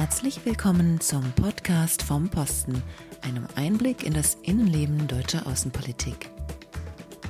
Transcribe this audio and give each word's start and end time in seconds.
Herzlich 0.00 0.46
willkommen 0.46 0.98
zum 0.98 1.30
Podcast 1.32 2.02
vom 2.02 2.30
Posten, 2.30 2.82
einem 3.20 3.46
Einblick 3.54 4.02
in 4.02 4.14
das 4.14 4.38
Innenleben 4.42 5.06
deutscher 5.06 5.46
Außenpolitik. 5.46 6.30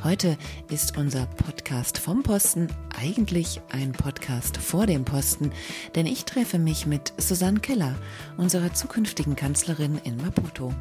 Heute 0.05 0.39
ist 0.69 0.97
unser 0.97 1.27
Podcast 1.27 1.99
vom 1.99 2.23
Posten 2.23 2.69
eigentlich 2.97 3.61
ein 3.73 3.91
Podcast 3.91 4.57
vor 4.57 4.87
dem 4.87 5.05
Posten, 5.05 5.51
denn 5.97 6.07
ich 6.07 6.27
treffe 6.27 6.61
mich 6.61 6.87
mit 6.87 7.13
Susanne 7.17 7.59
Keller, 7.59 7.97
unserer 8.37 8.73
zukünftigen 8.73 9.35
Kanzlerin 9.35 10.01
in 10.05 10.17
Maputo. 10.19 10.73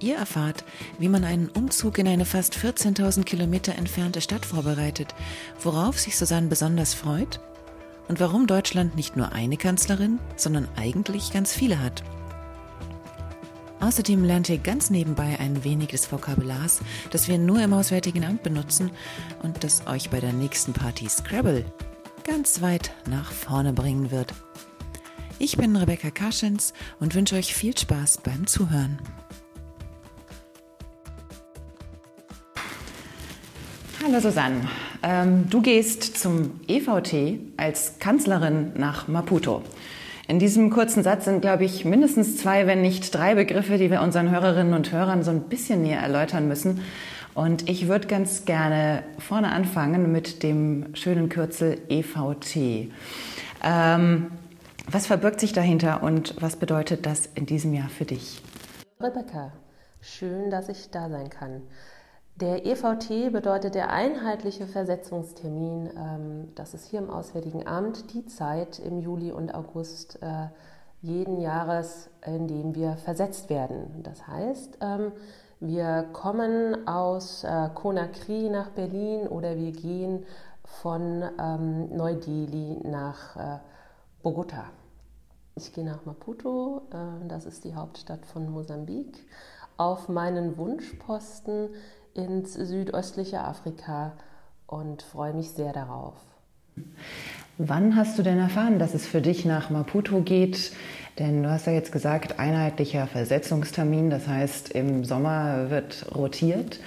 Ihr 0.00 0.16
erfahrt, 0.16 0.64
wie 0.98 1.08
man 1.08 1.22
einen 1.22 1.50
Umzug 1.50 1.98
in 1.98 2.08
eine 2.08 2.24
fast 2.24 2.56
14.000 2.56 3.22
Kilometer 3.22 3.76
entfernte 3.76 4.20
Stadt 4.20 4.44
vorbereitet, 4.44 5.14
worauf 5.62 6.00
sich 6.00 6.16
Susanne 6.16 6.48
besonders 6.48 6.94
freut 6.94 7.38
und 8.08 8.20
warum 8.20 8.46
Deutschland 8.46 8.96
nicht 8.96 9.16
nur 9.16 9.32
eine 9.32 9.56
Kanzlerin, 9.56 10.18
sondern 10.36 10.68
eigentlich 10.76 11.32
ganz 11.32 11.52
viele 11.52 11.82
hat. 11.82 12.02
Außerdem 13.80 14.24
lernt 14.24 14.48
ihr 14.48 14.58
ganz 14.58 14.90
nebenbei 14.90 15.38
ein 15.38 15.62
wenig 15.62 15.88
des 15.88 16.10
Vokabulars, 16.10 16.80
das 17.10 17.28
wir 17.28 17.38
nur 17.38 17.60
im 17.62 17.72
Auswärtigen 17.72 18.24
Amt 18.24 18.42
benutzen 18.42 18.90
und 19.42 19.62
das 19.62 19.86
euch 19.86 20.10
bei 20.10 20.20
der 20.20 20.32
nächsten 20.32 20.72
Party 20.72 21.08
Scrabble 21.08 21.64
ganz 22.24 22.60
weit 22.60 22.92
nach 23.08 23.30
vorne 23.30 23.72
bringen 23.72 24.10
wird. 24.10 24.32
Ich 25.38 25.56
bin 25.56 25.76
Rebecca 25.76 26.10
Kaschens 26.10 26.72
und 26.98 27.14
wünsche 27.14 27.36
euch 27.36 27.54
viel 27.54 27.76
Spaß 27.76 28.18
beim 28.18 28.46
Zuhören. 28.46 28.98
Hallo 34.02 34.20
Susanne, 34.20 34.68
ähm, 35.02 35.48
du 35.50 35.62
gehst 35.62 36.18
zum 36.18 36.60
EVT 36.68 37.38
als 37.56 37.98
Kanzlerin 37.98 38.72
nach 38.76 39.08
Maputo. 39.08 39.62
In 40.28 40.38
diesem 40.40 40.70
kurzen 40.70 41.02
Satz 41.04 41.24
sind, 41.24 41.40
glaube 41.40 41.64
ich, 41.64 41.84
mindestens 41.84 42.36
zwei, 42.36 42.66
wenn 42.66 42.82
nicht 42.82 43.14
drei 43.14 43.36
Begriffe, 43.36 43.78
die 43.78 43.90
wir 43.90 44.00
unseren 44.00 44.30
Hörerinnen 44.30 44.74
und 44.74 44.90
Hörern 44.90 45.22
so 45.22 45.30
ein 45.30 45.42
bisschen 45.42 45.82
näher 45.82 46.00
erläutern 46.00 46.48
müssen. 46.48 46.82
Und 47.34 47.68
ich 47.68 47.86
würde 47.86 48.08
ganz 48.08 48.44
gerne 48.44 49.04
vorne 49.18 49.52
anfangen 49.52 50.10
mit 50.10 50.42
dem 50.42 50.94
schönen 50.94 51.28
Kürzel 51.28 51.78
EVT. 51.88 52.90
Ähm, 53.62 54.30
was 54.90 55.06
verbirgt 55.06 55.40
sich 55.40 55.52
dahinter 55.52 56.02
und 56.02 56.34
was 56.40 56.56
bedeutet 56.56 57.06
das 57.06 57.26
in 57.34 57.46
diesem 57.46 57.74
Jahr 57.74 57.88
für 57.88 58.04
dich? 58.04 58.42
Rebecca, 59.00 59.52
schön, 60.00 60.50
dass 60.50 60.68
ich 60.68 60.90
da 60.90 61.08
sein 61.08 61.28
kann. 61.28 61.62
Der 62.40 62.66
EVT 62.66 63.32
bedeutet 63.32 63.74
der 63.74 63.90
einheitliche 63.90 64.66
Versetzungstermin. 64.66 65.88
Ähm, 65.96 66.52
das 66.54 66.74
ist 66.74 66.84
hier 66.84 66.98
im 66.98 67.08
Auswärtigen 67.08 67.66
Amt 67.66 68.12
die 68.12 68.26
Zeit 68.26 68.78
im 68.78 69.00
Juli 69.00 69.32
und 69.32 69.54
August 69.54 70.18
äh, 70.20 70.48
jeden 71.00 71.40
Jahres, 71.40 72.10
in 72.26 72.46
dem 72.46 72.74
wir 72.74 72.98
versetzt 72.98 73.48
werden. 73.48 74.02
Das 74.02 74.26
heißt, 74.26 74.76
ähm, 74.82 75.12
wir 75.60 76.10
kommen 76.12 76.86
aus 76.86 77.42
äh, 77.42 77.70
Conakry 77.74 78.50
nach 78.50 78.68
Berlin 78.68 79.28
oder 79.28 79.56
wir 79.56 79.72
gehen 79.72 80.26
von 80.62 81.24
ähm, 81.40 81.96
Neu-Delhi 81.96 82.86
nach 82.86 83.36
äh, 83.36 83.58
Bogota. 84.22 84.64
Ich 85.54 85.72
gehe 85.72 85.86
nach 85.86 86.04
Maputo, 86.04 86.82
das 87.28 87.46
ist 87.46 87.64
die 87.64 87.74
Hauptstadt 87.74 88.26
von 88.26 88.50
Mosambik, 88.50 89.26
auf 89.78 90.10
meinen 90.10 90.58
Wunschposten 90.58 91.70
ins 92.16 92.54
südöstliche 92.54 93.40
Afrika 93.40 94.12
und 94.66 95.02
freue 95.02 95.34
mich 95.34 95.50
sehr 95.50 95.72
darauf. 95.72 96.14
Wann 97.58 97.96
hast 97.96 98.18
du 98.18 98.22
denn 98.22 98.38
erfahren, 98.38 98.78
dass 98.78 98.94
es 98.94 99.06
für 99.06 99.22
dich 99.22 99.44
nach 99.44 99.70
Maputo 99.70 100.20
geht? 100.20 100.72
Denn 101.18 101.42
du 101.42 101.50
hast 101.50 101.66
ja 101.66 101.72
jetzt 101.72 101.92
gesagt, 101.92 102.38
einheitlicher 102.38 103.06
Versetzungstermin, 103.06 104.10
das 104.10 104.28
heißt, 104.28 104.70
im 104.70 105.04
Sommer 105.04 105.70
wird 105.70 106.14
rotiert. 106.14 106.78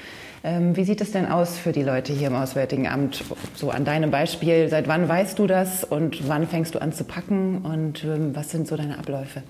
Ähm, 0.43 0.75
wie 0.75 0.83
sieht 0.83 1.01
es 1.01 1.11
denn 1.11 1.25
aus 1.25 1.57
für 1.57 1.71
die 1.71 1.81
Leute 1.81 2.13
hier 2.13 2.27
im 2.27 2.35
Auswärtigen 2.35 2.87
Amt? 2.87 3.23
So 3.55 3.71
an 3.71 3.83
deinem 3.83 4.11
Beispiel, 4.11 4.69
seit 4.69 4.87
wann 4.87 5.09
weißt 5.09 5.39
du 5.39 5.47
das 5.47 5.83
und 5.83 6.27
wann 6.29 6.47
fängst 6.47 6.75
du 6.75 6.81
an 6.81 6.93
zu 6.93 7.03
packen 7.03 7.65
und 7.65 8.03
ähm, 8.03 8.35
was 8.35 8.51
sind 8.51 8.67
so 8.67 8.77
deine 8.77 8.99
Abläufe? 8.99 9.41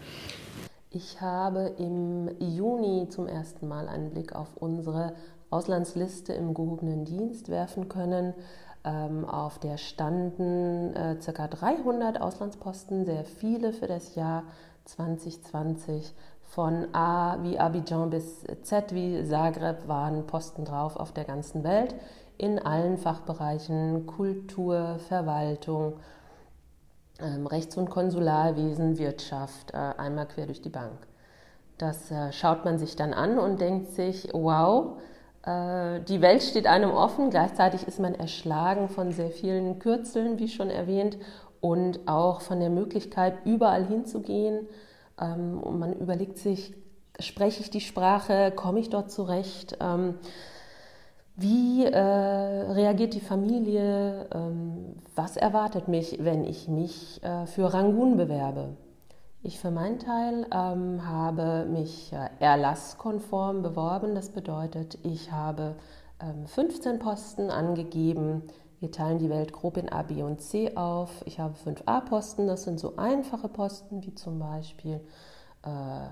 Ich 0.92 1.22
habe 1.22 1.76
im 1.78 2.32
Juni 2.40 3.08
zum 3.10 3.28
ersten 3.28 3.68
Mal 3.68 3.88
einen 3.88 4.10
Blick 4.10 4.34
auf 4.34 4.48
unsere 4.56 5.14
Auslandsliste 5.50 6.34
im 6.34 6.54
gehobenen 6.54 7.06
Dienst 7.06 7.50
werfen 7.50 7.90
können. 7.90 8.34
Ähm, 8.84 9.26
auf 9.26 9.60
der 9.60 9.78
standen 9.78 10.96
äh, 10.96 11.16
ca. 11.16 11.48
300 11.48 12.22
Auslandsposten, 12.22 13.06
sehr 13.06 13.26
viele 13.26 13.74
für 13.74 13.88
das 13.88 14.16
Jahr 14.16 14.44
2020. 14.86 16.14
Von 16.44 16.88
A 16.96 17.38
wie 17.44 17.60
Abidjan 17.60 18.10
bis 18.10 18.44
Z 18.64 18.94
wie 18.96 19.24
Zagreb 19.24 19.88
waren 19.88 20.26
Posten 20.26 20.66
drauf 20.66 20.96
auf 20.96 21.12
der 21.12 21.26
ganzen 21.26 21.64
Welt 21.64 21.94
in 22.40 22.58
allen 22.58 22.98
Fachbereichen 22.98 24.08
Kultur, 24.08 24.98
Verwaltung, 25.08 26.00
ähm, 27.20 27.46
Rechts- 27.46 27.78
und 27.78 27.90
Konsularwesen, 27.90 28.98
Wirtschaft, 28.98 29.74
äh, 29.74 29.78
einmal 29.78 30.26
quer 30.26 30.46
durch 30.46 30.62
die 30.62 30.70
Bank. 30.70 31.08
Das 31.78 32.10
äh, 32.12 32.32
schaut 32.32 32.66
man 32.66 32.80
sich 32.80 32.96
dann 32.96 33.14
an 33.14 33.38
und 33.38 33.62
denkt 33.62 33.92
sich, 33.92 34.30
wow, 34.34 34.98
die 35.46 36.22
Welt 36.22 36.44
steht 36.44 36.68
einem 36.68 36.92
offen, 36.92 37.30
gleichzeitig 37.30 37.88
ist 37.88 38.00
man 38.00 38.14
erschlagen 38.14 38.90
von 38.90 39.12
sehr 39.12 39.32
vielen 39.32 39.80
Kürzeln, 39.80 40.38
wie 40.38 40.50
schon 40.50 40.70
erwähnt, 40.70 41.18
und 41.62 42.08
auch 42.08 42.42
von 42.42 42.60
der 42.60 42.70
Möglichkeit, 42.70 43.46
überall 43.46 43.86
hinzugehen. 43.86 44.68
Ähm, 45.20 45.60
und 45.62 45.80
man 45.80 45.94
überlegt 45.94 46.38
sich, 46.38 46.74
spreche 47.20 47.62
ich 47.62 47.70
die 47.70 47.82
Sprache, 47.82 48.52
komme 48.56 48.80
ich 48.80 48.90
dort 48.90 49.12
zurecht? 49.12 49.78
Ähm, 49.82 50.16
wie 51.36 51.86
äh, 51.86 51.98
reagiert 51.98 53.14
die 53.14 53.22
Familie? 53.22 54.28
Ähm, 54.34 54.96
was 55.16 55.38
erwartet 55.38 55.88
mich, 55.88 56.18
wenn 56.22 56.44
ich 56.44 56.68
mich 56.68 57.24
äh, 57.24 57.46
für 57.46 57.74
Rangun 57.74 58.18
bewerbe? 58.18 58.76
Ich 59.42 59.58
für 59.58 59.72
meinen 59.72 60.00
Teil 60.00 60.46
ähm, 60.52 61.08
habe 61.08 61.66
mich 61.66 62.12
äh, 62.12 62.30
erlasskonform 62.40 63.64
beworben. 63.64 64.14
Das 64.14 64.32
bedeutet, 64.32 64.98
ich 65.04 65.32
habe 65.32 65.76
ähm, 66.22 66.46
15 66.46 67.00
Posten 67.00 67.50
angegeben. 67.50 68.44
Wir 68.82 68.92
teilen 68.92 69.18
die 69.18 69.30
Welt 69.30 69.54
grob 69.54 69.78
in 69.78 69.88
A, 69.90 70.04
B 70.04 70.24
und 70.24 70.42
C 70.42 70.76
auf. 70.76 71.24
Ich 71.26 71.40
habe 71.40 71.54
5 71.54 71.84
A-Posten, 71.86 72.48
das 72.48 72.64
sind 72.64 72.82
so 72.82 72.98
einfache 72.98 73.48
Posten 73.48 74.04
wie 74.06 74.14
zum 74.14 74.40
Beispiel 74.40 75.00
äh, 75.64 76.10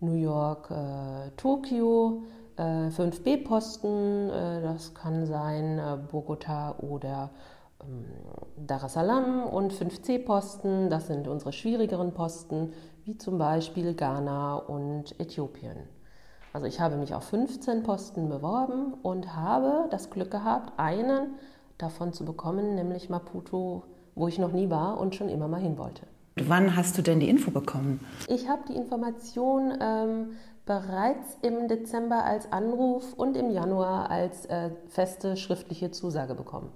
New 0.00 0.14
York, 0.14 0.70
äh, 0.70 1.30
Tokio. 1.38 2.24
5 2.58 2.98
äh, 2.98 3.20
B-Posten, 3.22 4.30
äh, 4.30 4.60
das 4.62 4.92
kann 4.92 5.26
sein 5.26 5.78
äh, 5.78 5.96
Bogota 6.10 6.74
oder 6.78 7.30
Dar 8.56 8.84
es 8.84 8.94
Salaam 8.94 9.44
und 9.44 9.72
5C-Posten, 9.72 10.90
das 10.90 11.06
sind 11.06 11.28
unsere 11.28 11.52
schwierigeren 11.52 12.12
Posten, 12.12 12.72
wie 13.04 13.16
zum 13.16 13.38
Beispiel 13.38 13.94
Ghana 13.94 14.56
und 14.56 15.18
Äthiopien. 15.20 15.76
Also 16.52 16.66
ich 16.66 16.80
habe 16.80 16.96
mich 16.96 17.14
auf 17.14 17.24
15 17.24 17.82
Posten 17.84 18.28
beworben 18.28 18.94
und 19.02 19.36
habe 19.36 19.88
das 19.90 20.10
Glück 20.10 20.30
gehabt, 20.30 20.72
einen 20.76 21.34
davon 21.78 22.12
zu 22.12 22.24
bekommen, 22.24 22.74
nämlich 22.74 23.08
Maputo, 23.08 23.84
wo 24.14 24.28
ich 24.28 24.38
noch 24.38 24.52
nie 24.52 24.68
war 24.68 24.98
und 24.98 25.14
schon 25.14 25.28
immer 25.28 25.46
mal 25.46 25.60
hin 25.60 25.78
wollte. 25.78 26.02
Wann 26.36 26.76
hast 26.76 26.98
du 26.98 27.02
denn 27.02 27.20
die 27.20 27.28
Info 27.28 27.50
bekommen? 27.50 28.04
Ich 28.28 28.48
habe 28.48 28.62
die 28.68 28.74
Information 28.74 29.72
ähm, 29.80 30.30
bereits 30.66 31.38
im 31.42 31.68
Dezember 31.68 32.24
als 32.24 32.50
Anruf 32.52 33.12
und 33.14 33.36
im 33.36 33.50
Januar 33.50 34.10
als 34.10 34.46
äh, 34.46 34.70
feste 34.88 35.36
schriftliche 35.36 35.90
Zusage 35.90 36.34
bekommen. 36.34 36.70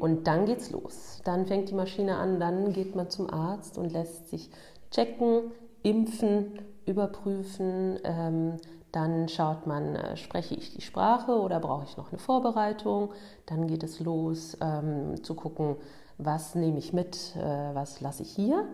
Und 0.00 0.26
dann 0.26 0.46
geht's 0.46 0.70
los. 0.70 1.20
Dann 1.24 1.46
fängt 1.46 1.68
die 1.68 1.74
Maschine 1.74 2.16
an, 2.16 2.40
dann 2.40 2.72
geht 2.72 2.96
man 2.96 3.10
zum 3.10 3.30
Arzt 3.30 3.76
und 3.76 3.92
lässt 3.92 4.28
sich 4.28 4.50
checken, 4.90 5.52
impfen, 5.82 6.58
überprüfen. 6.86 7.98
Ähm, 8.04 8.56
dann 8.92 9.28
schaut 9.28 9.66
man, 9.66 9.94
äh, 9.94 10.16
spreche 10.16 10.54
ich 10.54 10.74
die 10.74 10.80
Sprache 10.80 11.38
oder 11.38 11.60
brauche 11.60 11.84
ich 11.84 11.98
noch 11.98 12.10
eine 12.10 12.18
Vorbereitung. 12.18 13.10
Dann 13.44 13.66
geht 13.66 13.82
es 13.82 14.00
los 14.00 14.56
ähm, 14.62 15.22
zu 15.22 15.34
gucken, 15.34 15.76
was 16.16 16.54
nehme 16.54 16.78
ich 16.78 16.94
mit, 16.94 17.36
äh, 17.36 17.74
was 17.74 18.00
lasse 18.00 18.22
ich 18.22 18.30
hier. 18.30 18.64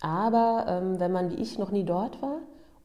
Aber 0.00 0.66
ähm, 0.68 0.98
wenn 0.98 1.12
man 1.12 1.30
wie 1.30 1.40
ich 1.40 1.56
noch 1.56 1.70
nie 1.70 1.84
dort 1.84 2.20
war 2.20 2.38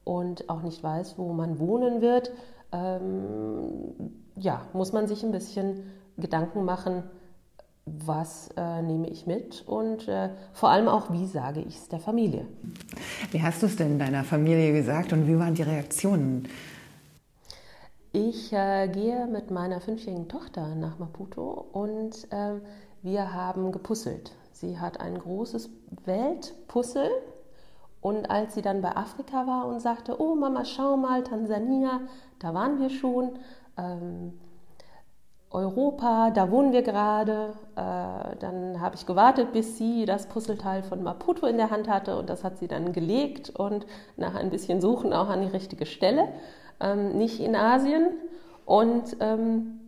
und 0.04 0.48
auch 0.48 0.62
nicht 0.62 0.80
weiß, 0.80 1.18
wo 1.18 1.32
man 1.32 1.58
wohnen 1.58 2.00
wird, 2.00 2.30
ähm, 2.70 4.12
ja, 4.36 4.62
muss 4.74 4.92
man 4.92 5.08
sich 5.08 5.24
ein 5.24 5.32
bisschen 5.32 5.90
Gedanken 6.16 6.64
machen, 6.64 7.02
was 7.86 8.48
äh, 8.56 8.82
nehme 8.82 9.08
ich 9.08 9.26
mit 9.26 9.64
und 9.66 10.06
äh, 10.08 10.30
vor 10.52 10.70
allem 10.70 10.88
auch, 10.88 11.10
wie 11.12 11.26
sage 11.26 11.60
ich 11.60 11.76
es 11.76 11.88
der 11.88 12.00
Familie. 12.00 12.46
Wie 13.30 13.42
hast 13.42 13.62
du 13.62 13.66
es 13.66 13.76
denn 13.76 13.98
deiner 13.98 14.24
Familie 14.24 14.72
gesagt 14.72 15.12
und 15.12 15.26
wie 15.26 15.38
waren 15.38 15.54
die 15.54 15.62
Reaktionen? 15.62 16.48
Ich 18.12 18.52
äh, 18.52 18.88
gehe 18.88 19.26
mit 19.26 19.50
meiner 19.50 19.80
fünfjährigen 19.80 20.28
Tochter 20.28 20.74
nach 20.74 20.98
Maputo 20.98 21.66
und 21.72 22.26
ähm, 22.30 22.60
wir 23.02 23.32
haben 23.32 23.72
gepuzzelt. 23.72 24.32
Sie 24.52 24.78
hat 24.78 25.00
ein 25.00 25.18
großes 25.18 25.70
Weltpuzzle 26.04 27.10
Und 28.00 28.30
als 28.30 28.54
sie 28.54 28.62
dann 28.62 28.80
bei 28.80 28.96
Afrika 28.96 29.46
war 29.46 29.66
und 29.66 29.80
sagte, 29.80 30.20
oh 30.20 30.34
Mama, 30.34 30.64
schau 30.64 30.96
mal, 30.96 31.22
Tansania, 31.22 32.00
da 32.38 32.54
waren 32.54 32.80
wir 32.80 32.90
schon. 32.90 33.32
Ähm, 33.76 34.38
Europa, 35.50 36.30
da 36.30 36.50
wohnen 36.50 36.72
wir 36.72 36.82
gerade. 36.82 37.54
Äh, 37.74 38.36
dann 38.38 38.80
habe 38.80 38.94
ich 38.94 39.06
gewartet, 39.06 39.52
bis 39.52 39.76
sie 39.78 40.04
das 40.04 40.26
Puzzleteil 40.26 40.82
von 40.82 41.02
Maputo 41.02 41.46
in 41.46 41.56
der 41.56 41.70
Hand 41.70 41.88
hatte 41.88 42.16
und 42.16 42.30
das 42.30 42.44
hat 42.44 42.58
sie 42.58 42.68
dann 42.68 42.92
gelegt 42.92 43.50
und 43.50 43.86
nach 44.16 44.34
ein 44.34 44.50
bisschen 44.50 44.80
Suchen 44.80 45.12
auch 45.12 45.28
an 45.28 45.42
die 45.42 45.48
richtige 45.48 45.86
Stelle, 45.86 46.28
ähm, 46.80 47.18
nicht 47.18 47.40
in 47.40 47.56
Asien. 47.56 48.08
Und 48.64 49.16
ähm, 49.20 49.80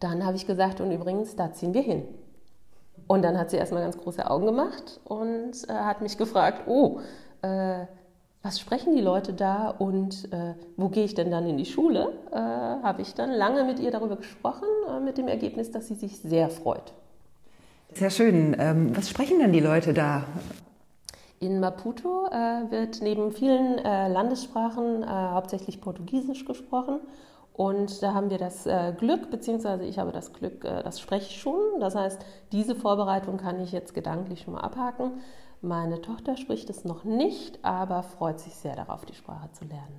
dann 0.00 0.24
habe 0.24 0.36
ich 0.36 0.46
gesagt, 0.46 0.80
und 0.80 0.90
übrigens, 0.90 1.36
da 1.36 1.52
ziehen 1.52 1.74
wir 1.74 1.82
hin. 1.82 2.04
Und 3.06 3.22
dann 3.22 3.38
hat 3.38 3.50
sie 3.50 3.58
erstmal 3.58 3.82
ganz 3.82 3.98
große 3.98 4.30
Augen 4.30 4.46
gemacht 4.46 5.00
und 5.04 5.52
äh, 5.68 5.72
hat 5.72 6.00
mich 6.00 6.16
gefragt, 6.16 6.62
oh, 6.66 7.00
äh, 7.42 7.84
was 8.44 8.60
sprechen 8.60 8.94
die 8.94 9.00
Leute 9.00 9.32
da 9.32 9.70
und 9.70 10.30
äh, 10.30 10.52
wo 10.76 10.90
gehe 10.90 11.04
ich 11.04 11.14
denn 11.14 11.30
dann 11.30 11.48
in 11.48 11.56
die 11.56 11.64
Schule, 11.64 12.12
äh, 12.30 12.36
habe 12.36 13.00
ich 13.00 13.14
dann 13.14 13.32
lange 13.32 13.64
mit 13.64 13.80
ihr 13.80 13.90
darüber 13.90 14.16
gesprochen, 14.16 14.68
äh, 14.86 15.00
mit 15.00 15.16
dem 15.16 15.28
Ergebnis, 15.28 15.70
dass 15.70 15.88
sie 15.88 15.94
sich 15.94 16.18
sehr 16.18 16.50
freut. 16.50 16.92
Sehr 17.94 18.10
schön. 18.10 18.54
Ähm, 18.58 18.94
was 18.94 19.08
sprechen 19.08 19.38
denn 19.38 19.52
die 19.52 19.60
Leute 19.60 19.94
da? 19.94 20.24
In 21.40 21.58
Maputo 21.58 22.26
äh, 22.26 22.70
wird 22.70 23.00
neben 23.00 23.32
vielen 23.32 23.78
äh, 23.78 24.08
Landessprachen 24.08 25.02
äh, 25.02 25.06
hauptsächlich 25.06 25.80
Portugiesisch 25.80 26.44
gesprochen. 26.44 27.00
Und 27.54 28.02
da 28.02 28.14
haben 28.14 28.30
wir 28.30 28.38
das 28.38 28.68
Glück, 28.98 29.30
beziehungsweise 29.30 29.84
ich 29.84 30.00
habe 30.00 30.10
das 30.10 30.32
Glück, 30.32 30.62
das 30.62 30.98
spreche 30.98 31.30
ich 31.30 31.40
schon. 31.40 31.78
Das 31.78 31.94
heißt, 31.94 32.20
diese 32.50 32.74
Vorbereitung 32.74 33.36
kann 33.36 33.60
ich 33.60 33.70
jetzt 33.70 33.94
gedanklich 33.94 34.40
schon 34.40 34.54
mal 34.54 34.62
abhaken. 34.62 35.20
Meine 35.64 36.02
Tochter 36.02 36.36
spricht 36.36 36.68
es 36.68 36.84
noch 36.84 37.04
nicht, 37.04 37.64
aber 37.64 38.02
freut 38.02 38.38
sich 38.38 38.54
sehr 38.54 38.76
darauf, 38.76 39.06
die 39.06 39.14
Sprache 39.14 39.50
zu 39.52 39.64
lernen. 39.64 39.98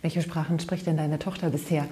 Welche 0.00 0.22
Sprachen 0.22 0.58
spricht 0.58 0.86
denn 0.86 0.96
deine 0.96 1.18
Tochter 1.18 1.50
bisher? 1.50 1.86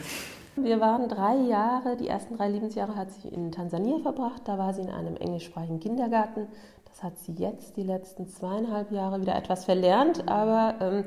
Wir 0.56 0.80
waren 0.80 1.10
drei 1.10 1.36
Jahre, 1.36 1.98
die 1.98 2.08
ersten 2.08 2.38
drei 2.38 2.48
Lebensjahre 2.48 2.96
hat 2.96 3.10
sie 3.10 3.28
in 3.28 3.52
Tansania 3.52 3.98
verbracht. 3.98 4.42
Da 4.46 4.56
war 4.56 4.72
sie 4.72 4.80
in 4.80 4.88
einem 4.88 5.16
englischsprachigen 5.16 5.80
Kindergarten. 5.80 6.46
Das 6.86 7.02
hat 7.02 7.18
sie 7.18 7.32
jetzt 7.32 7.76
die 7.76 7.82
letzten 7.82 8.26
zweieinhalb 8.26 8.90
Jahre 8.90 9.20
wieder 9.20 9.36
etwas 9.36 9.66
verlernt, 9.66 10.26
aber 10.26 10.76
ähm, 10.80 11.04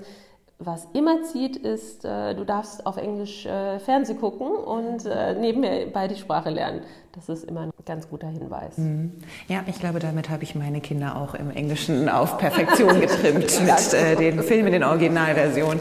was 0.60 0.88
immer 0.94 1.24
zieht, 1.24 1.56
ist, 1.56 2.04
äh, 2.04 2.34
du 2.34 2.44
darfst 2.44 2.86
auf 2.86 2.98
Englisch 2.98 3.46
äh, 3.46 3.80
Fernseh 3.80 4.16
gucken 4.16 4.48
und 4.48 5.06
äh, 5.06 5.36
nebenbei 5.36 6.08
die 6.08 6.16
Sprache 6.16 6.50
lernen. 6.50 6.82
Das 7.14 7.30
ist 7.30 7.44
immer 7.44 7.62
ein 7.62 7.72
ganz 7.86 8.10
guter 8.10 8.28
Hinweis. 8.28 8.78
Mhm. 8.78 9.14
Ja, 9.48 9.64
ich 9.68 9.80
glaube, 9.80 10.00
damit 10.00 10.30
habe 10.30 10.44
ich 10.44 10.56
meine 10.56 10.82
Kinder 10.82 11.16
auch 11.16 11.36
im 11.36 11.52
Englischen 11.52 12.10
auf 12.10 12.38
Perfektion 12.38 13.00
getrimmt 13.02 13.62
mit 13.62 13.94
äh, 13.94 14.16
den 14.16 14.42
Filmen 14.42 14.74
in 14.74 14.84
Originalversion. 14.84 15.80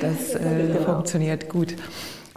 Das 0.00 0.34
äh, 0.34 0.38
genau. 0.38 0.80
funktioniert 0.80 1.48
gut. 1.48 1.74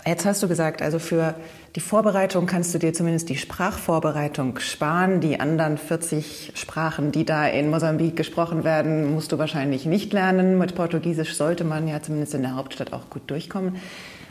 Jetzt 0.06 0.26
hast 0.26 0.42
du 0.42 0.48
gesagt, 0.48 0.82
also 0.82 1.00
für 1.00 1.36
die 1.76 1.80
Vorbereitung 1.80 2.46
kannst 2.46 2.74
du 2.74 2.80
dir 2.80 2.94
zumindest 2.94 3.30
die 3.30 3.38
Sprachvorbereitung 3.38 4.60
sparen. 4.60 5.20
Die 5.20 5.40
anderen 5.40 5.78
40 5.78 6.54
Sprachen, 6.56 7.12
die 7.12 7.26
da 7.26 7.48
in 7.48 7.70
Mosambik 7.70 8.16
gesprochen 8.16 8.64
werden, 8.64 9.14
musst 9.14 9.32
du 9.32 9.38
wahrscheinlich 9.38 9.86
nicht 9.86 10.14
lernen. 10.14 10.58
Mit 10.58 10.76
Portugiesisch 10.76 11.36
sollte 11.36 11.64
man 11.64 11.88
ja 11.88 12.02
zumindest 12.02 12.34
in 12.34 12.42
der 12.42 12.56
Hauptstadt 12.56 12.94
auch 12.94 13.10
gut 13.10 13.30
durchkommen. 13.30 13.76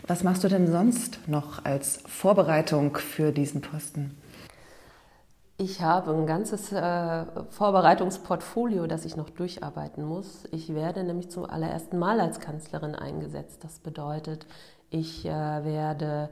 Was 0.07 0.25
machst 0.25 0.43
du 0.43 0.49
denn 0.49 0.71
sonst 0.71 1.21
noch 1.27 1.65
als 1.65 2.01
Vorbereitung 2.07 2.97
für 2.97 3.31
diesen 3.31 3.61
Posten? 3.61 4.17
Ich 5.61 5.83
habe 5.83 6.13
ein 6.13 6.25
ganzes 6.25 6.71
äh, 6.71 7.25
Vorbereitungsportfolio, 7.51 8.87
das 8.87 9.05
ich 9.05 9.17
noch 9.17 9.29
durcharbeiten 9.29 10.05
muss. 10.05 10.45
Ich 10.53 10.73
werde 10.73 11.03
nämlich 11.03 11.31
zum 11.31 11.45
allerersten 11.51 11.99
Mal 11.99 12.21
als 12.21 12.39
Kanzlerin 12.39 12.95
eingesetzt. 12.95 13.65
Das 13.65 13.81
bedeutet, 13.81 14.47
ich 14.89 15.27
äh, 15.27 15.31
werde 15.31 16.31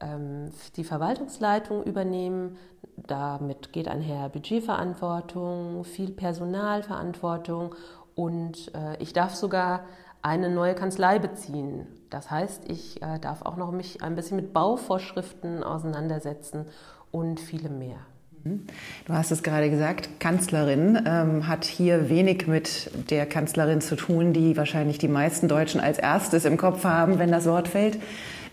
ähm, 0.00 0.50
die 0.76 0.84
Verwaltungsleitung 0.84 1.84
übernehmen. 1.84 2.56
Damit 2.96 3.74
geht 3.74 3.88
einher 3.88 4.30
Budgetverantwortung, 4.30 5.84
viel 5.84 6.10
Personalverantwortung 6.10 7.74
und 8.14 8.74
äh, 8.74 8.96
ich 9.02 9.12
darf 9.12 9.34
sogar 9.34 9.84
eine 10.22 10.48
neue 10.48 10.74
Kanzlei 10.74 11.18
beziehen. 11.18 11.86
Das 12.08 12.30
heißt, 12.30 12.70
ich 12.70 13.02
äh, 13.02 13.18
darf 13.18 13.42
auch 13.42 13.56
noch 13.56 13.70
mich 13.70 14.02
ein 14.02 14.14
bisschen 14.14 14.36
mit 14.36 14.54
Bauvorschriften 14.54 15.62
auseinandersetzen 15.62 16.64
und 17.10 17.38
viele 17.38 17.68
mehr. 17.68 17.98
Mhm. 18.44 18.62
Du 19.06 19.12
hast 19.12 19.30
es 19.30 19.42
gerade 19.42 19.70
gesagt, 19.70 20.20
Kanzlerin 20.20 21.02
ähm, 21.06 21.48
hat 21.48 21.64
hier 21.64 22.08
wenig 22.08 22.46
mit 22.46 22.90
der 23.10 23.26
Kanzlerin 23.26 23.80
zu 23.80 23.96
tun, 23.96 24.32
die 24.32 24.56
wahrscheinlich 24.56 24.98
die 24.98 25.08
meisten 25.08 25.48
Deutschen 25.48 25.80
als 25.80 25.98
erstes 25.98 26.44
im 26.44 26.56
Kopf 26.56 26.84
haben, 26.84 27.18
wenn 27.18 27.30
das 27.30 27.46
Wort 27.46 27.68
fällt, 27.68 27.98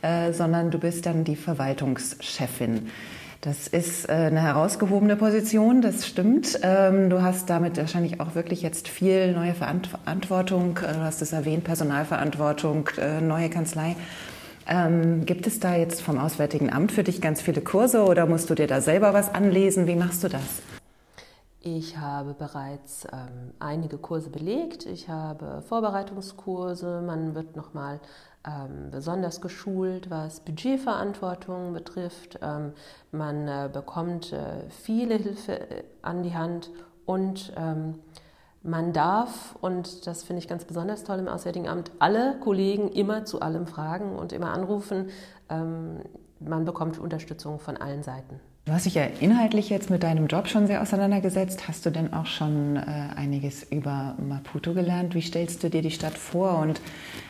äh, 0.01 0.31
sondern 0.31 0.71
du 0.71 0.80
bist 0.80 1.06
dann 1.06 1.24
die 1.24 1.36
Verwaltungschefin. 1.36 2.89
Das 3.41 3.68
ist 3.68 4.09
äh, 4.09 4.12
eine 4.12 4.41
herausgehobene 4.41 5.15
Position, 5.15 5.81
das 5.81 6.06
stimmt. 6.06 6.59
Ähm, 6.62 7.09
du 7.09 7.21
hast 7.21 7.50
damit 7.50 7.77
wahrscheinlich 7.77 8.19
auch 8.19 8.36
wirklich 8.36 8.62
jetzt 8.62 8.89
viel 8.89 9.31
neue 9.31 9.53
Verantwortung. 9.53 10.77
Äh, 10.77 10.94
du 10.94 11.00
hast 11.00 11.21
es 11.21 11.31
erwähnt, 11.31 11.63
Personalverantwortung, 11.63 12.89
äh, 12.97 13.21
neue 13.21 13.50
Kanzlei. 13.50 13.95
Ähm, 14.67 15.25
gibt 15.25 15.47
es 15.47 15.59
da 15.59 15.75
jetzt 15.75 16.01
vom 16.01 16.17
Auswärtigen 16.17 16.71
Amt 16.71 16.91
für 16.91 17.03
dich 17.03 17.21
ganz 17.21 17.41
viele 17.41 17.61
Kurse 17.61 18.03
oder 18.03 18.25
musst 18.25 18.50
du 18.50 18.56
dir 18.56 18.67
da 18.67 18.81
selber 18.81 19.13
was 19.13 19.33
anlesen? 19.33 19.88
Wie 19.88 19.95
machst 19.95 20.23
du 20.23 20.29
das? 20.29 20.61
Ich 21.61 21.97
habe 21.97 22.33
bereits 22.33 23.06
ähm, 23.11 23.53
einige 23.59 23.97
Kurse 23.97 24.29
belegt. 24.29 24.85
Ich 24.85 25.09
habe 25.09 25.61
Vorbereitungskurse. 25.67 27.01
Man 27.06 27.35
wird 27.35 27.57
nochmal 27.57 28.00
ähm, 28.47 28.91
besonders 28.91 29.41
geschult, 29.41 30.09
was 30.09 30.39
Budgetverantwortung 30.39 31.73
betrifft. 31.73 32.39
Ähm, 32.41 32.71
man 33.12 33.47
äh, 33.47 33.69
bekommt 33.71 34.31
äh, 34.31 34.69
viele 34.69 35.15
Hilfe 35.15 35.59
äh, 35.59 35.83
an 36.01 36.23
die 36.23 36.33
Hand 36.33 36.71
und 37.05 37.51
ähm, 37.57 37.95
man 38.61 38.94
darf, 38.94 39.56
und 39.61 40.06
das 40.06 40.23
finde 40.23 40.41
ich 40.41 40.47
ganz 40.47 40.65
besonders 40.65 41.03
toll 41.03 41.19
im 41.19 41.27
Auswärtigen 41.27 41.67
Amt, 41.67 41.91
alle 42.00 42.38
Kollegen 42.39 42.89
immer 42.89 43.25
zu 43.25 43.41
allem 43.41 43.67
fragen 43.67 44.15
und 44.15 44.33
immer 44.33 44.53
anrufen. 44.53 45.09
Ähm, 45.50 46.00
man 46.39 46.65
bekommt 46.65 47.00
Unterstützung 47.00 47.59
von 47.59 47.77
allen 47.77 48.03
Seiten. 48.03 48.39
Du 48.65 48.73
hast 48.73 48.85
dich 48.85 48.94
ja 48.94 49.06
inhaltlich 49.19 49.69
jetzt 49.69 49.89
mit 49.89 50.03
deinem 50.03 50.27
Job 50.27 50.48
schon 50.48 50.67
sehr 50.67 50.81
auseinandergesetzt. 50.81 51.67
Hast 51.67 51.86
du 51.86 51.89
denn 51.89 52.13
auch 52.13 52.27
schon 52.27 52.75
äh, 52.75 52.81
einiges 53.15 53.63
über 53.63 54.15
Maputo 54.19 54.74
gelernt? 54.74 55.15
Wie 55.15 55.22
stellst 55.22 55.63
du 55.63 55.69
dir 55.69 55.81
die 55.81 55.89
Stadt 55.89 56.17
vor 56.17 56.60
und 56.60 56.79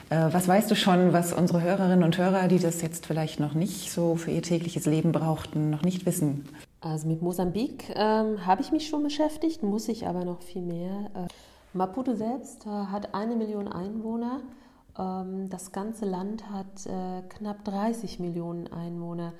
äh, 0.10 0.27
was 0.32 0.48
weißt 0.48 0.70
du 0.70 0.75
schon, 0.75 1.13
was 1.13 1.32
unsere 1.32 1.62
Hörerinnen 1.62 2.04
und 2.04 2.18
Hörer, 2.18 2.48
die 2.48 2.60
das 2.60 2.82
jetzt 2.82 3.06
vielleicht 3.06 3.39
noch 3.39 3.54
nicht 3.54 3.92
so 3.92 4.15
für 4.15 4.32
ihr 4.32 4.42
tägliches 4.42 4.86
Leben 4.86 5.12
brauchten, 5.12 5.70
noch 5.70 5.84
nicht 5.84 6.06
wissen? 6.06 6.46
Also 6.82 7.08
mit 7.08 7.22
Mosambik 7.22 7.94
ähm, 7.96 8.46
habe 8.46 8.62
ich 8.62 8.72
mich 8.72 8.88
schon 8.88 9.04
beschäftigt, 9.04 9.64
muss 9.64 9.90
ich 9.90 10.08
aber 10.08 10.24
noch 10.24 10.42
viel 10.42 10.62
mehr. 10.62 11.12
Äh, 11.14 11.28
Maputo 11.74 12.16
selbst 12.16 12.66
äh, 12.66 12.70
hat 12.70 13.14
eine 13.14 13.36
Million 13.36 13.68
Einwohner. 13.68 14.42
Ähm, 14.98 15.50
das 15.50 15.72
ganze 15.74 16.06
Land 16.06 16.50
hat 16.50 16.86
äh, 16.86 17.22
knapp 17.28 17.66
30 17.66 18.20
Millionen 18.20 18.68
Einwohner. 18.68 19.34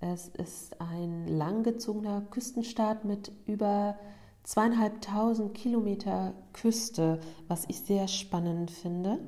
Es 0.00 0.28
ist 0.28 0.80
ein 0.80 1.26
langgezogener 1.26 2.22
Küstenstaat 2.30 3.04
mit 3.04 3.32
über 3.46 3.96
zweieinhalbtausend 4.44 5.54
Kilometer 5.54 6.34
Küste, 6.52 7.18
was 7.48 7.64
ich 7.68 7.80
sehr 7.80 8.06
spannend 8.06 8.70
finde. 8.70 9.18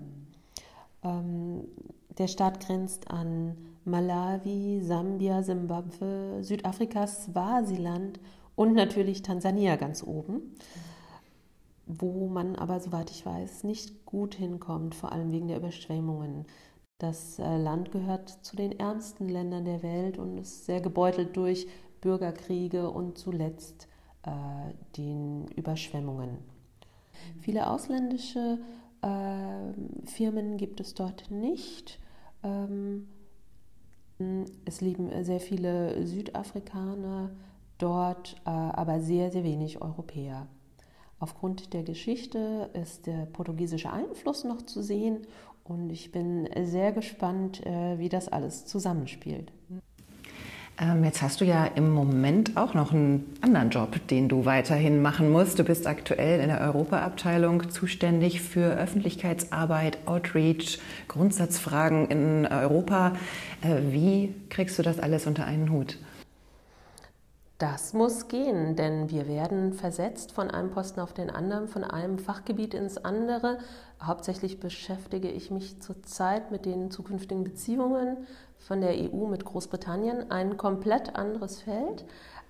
Ähm, 1.03 1.65
der 2.19 2.29
Staat 2.29 2.61
grenzt 2.67 3.11
an 3.11 3.57
Malawi, 3.85 4.81
Sambia, 4.83 5.43
Simbabwe, 5.43 6.43
Südafrika, 6.43 7.07
Swasiland 7.07 8.19
und 8.57 8.75
natürlich 8.75 9.23
Tansania 9.23 9.77
ganz 9.77 10.03
oben, 10.03 10.55
wo 11.87 12.27
man 12.27 12.57
aber, 12.57 12.81
soweit 12.81 13.11
ich 13.11 13.25
weiß, 13.25 13.65
nicht 13.65 14.05
gut 14.07 14.35
hinkommt, 14.35 14.95
vor 14.95 15.13
allem 15.13 15.31
wegen 15.31 15.49
der 15.49 15.59
Überschwemmungen. 15.59 16.47
Das 16.99 17.39
äh, 17.39 17.57
Land 17.59 17.93
gehört 17.93 18.31
zu 18.31 18.57
den 18.57 18.73
ärmsten 18.73 19.29
Ländern 19.29 19.67
der 19.67 19.83
Welt 19.83 20.19
und 20.19 20.39
ist 20.39 20.65
sehr 20.65 20.81
gebeutelt 20.81 21.37
durch 21.37 21.69
Bürgerkriege 22.01 22.91
und 22.91 23.19
zuletzt 23.19 23.87
äh, 24.23 24.31
den 24.97 25.47
Überschwemmungen. 25.49 26.39
Viele 27.41 27.69
ausländische 27.69 28.59
äh, 29.03 30.07
Firmen 30.07 30.57
gibt 30.57 30.81
es 30.81 30.95
dort 30.95 31.31
nicht. 31.31 31.99
Ähm, 32.43 33.09
es 34.65 34.81
leben 34.81 35.11
sehr 35.25 35.41
viele 35.41 36.07
Südafrikaner 36.07 37.31
dort, 37.79 38.37
äh, 38.47 38.51
aber 38.51 39.01
sehr, 39.01 39.31
sehr 39.31 39.45
wenig 39.45 39.83
Europäer. 39.83 40.47
Aufgrund 41.19 41.73
der 41.73 41.83
Geschichte 41.83 42.71
ist 42.75 43.07
der 43.07 43.27
portugiesische 43.27 43.91
Einfluss 43.91 44.45
noch 44.45 44.63
zu 44.63 44.83
sehen 44.83 45.27
und 45.65 45.91
ich 45.91 46.13
bin 46.13 46.49
sehr 46.65 46.93
gespannt, 46.93 47.65
äh, 47.67 47.99
wie 47.99 48.09
das 48.09 48.29
alles 48.29 48.67
zusammenspielt. 48.67 49.53
Ähm, 50.79 51.05
jetzt 51.05 51.23
hast 51.23 51.41
du 51.41 51.47
ja 51.47 51.65
im 51.65 51.91
Moment 51.91 52.57
auch 52.57 52.75
noch 52.75 52.93
einen 52.93 53.35
anderen 53.41 53.71
Job, 53.71 54.07
den 54.09 54.29
du 54.29 54.45
weiterhin 54.45 55.01
machen 55.01 55.31
musst. 55.31 55.59
Du 55.59 55.65
bist 55.65 55.87
aktuell 55.87 56.41
in 56.41 56.49
der 56.49 56.61
Europaabteilung 56.61 57.71
zuständig 57.71 58.43
für 58.43 58.77
Öffentlichkeitsarbeit, 58.77 59.99
Outreach, 60.07 60.79
Grundsatzfragen 61.09 62.09
in 62.09 62.47
Europa. 62.47 63.13
Äh, 63.63 63.91
wie 63.93 64.35
kriegst 64.51 64.79
du 64.79 64.83
das 64.83 64.99
alles 64.99 65.27
unter 65.27 65.47
einen 65.47 65.71
Hut? 65.71 65.97
Das 67.59 67.95
muss 67.95 68.29
gehen, 68.29 68.77
denn 68.77 69.09
wir 69.11 69.27
werden 69.27 69.73
versetzt 69.73 70.33
von 70.33 70.51
einem 70.51 70.71
Posten 70.73 71.01
auf 71.01 71.15
den 71.15 71.31
anderen, 71.31 71.69
von 71.69 71.85
einem 71.85 72.19
Fachgebiet 72.19 72.75
ins 72.75 72.99
andere. 72.99 73.57
Hauptsächlich 74.03 74.61
beschäftige 74.61 75.29
ich 75.29 75.51
mich 75.51 75.81
zurzeit 75.81 76.51
mit 76.51 76.67
den 76.67 76.91
zukünftigen 76.91 77.45
Beziehungen 77.45 78.27
von 78.59 78.81
der 78.81 78.91
EU 78.91 79.27
mit 79.27 79.45
Großbritannien, 79.45 80.31
ein 80.31 80.57
komplett 80.57 81.17
anderes 81.17 81.63
Feld. 81.63 82.05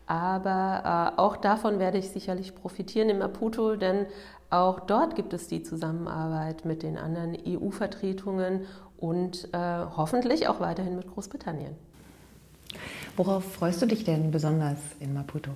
Aber 0.06 1.14
äh, 1.16 1.20
auch 1.20 1.36
davon 1.36 1.78
werde 1.78 1.98
ich 1.98 2.10
sicherlich 2.10 2.54
profitieren 2.54 3.10
im 3.10 3.18
Maputo, 3.18 3.76
denn 3.76 4.06
auch 4.50 4.80
dort 4.80 5.16
gibt 5.16 5.32
es 5.32 5.48
die 5.48 5.62
Zusammenarbeit 5.62 6.64
mit 6.64 6.82
den 6.82 6.96
anderen 6.96 7.36
EU-Vertretungen 7.46 8.66
und 8.98 9.52
äh, 9.52 9.58
hoffentlich 9.96 10.48
auch 10.48 10.60
weiterhin 10.60 10.96
mit 10.96 11.08
Großbritannien. 11.12 11.74
Worauf 13.16 13.44
freust 13.44 13.82
du 13.82 13.86
dich 13.86 14.04
denn 14.04 14.30
besonders 14.30 14.78
in 15.00 15.14
Maputo? 15.14 15.50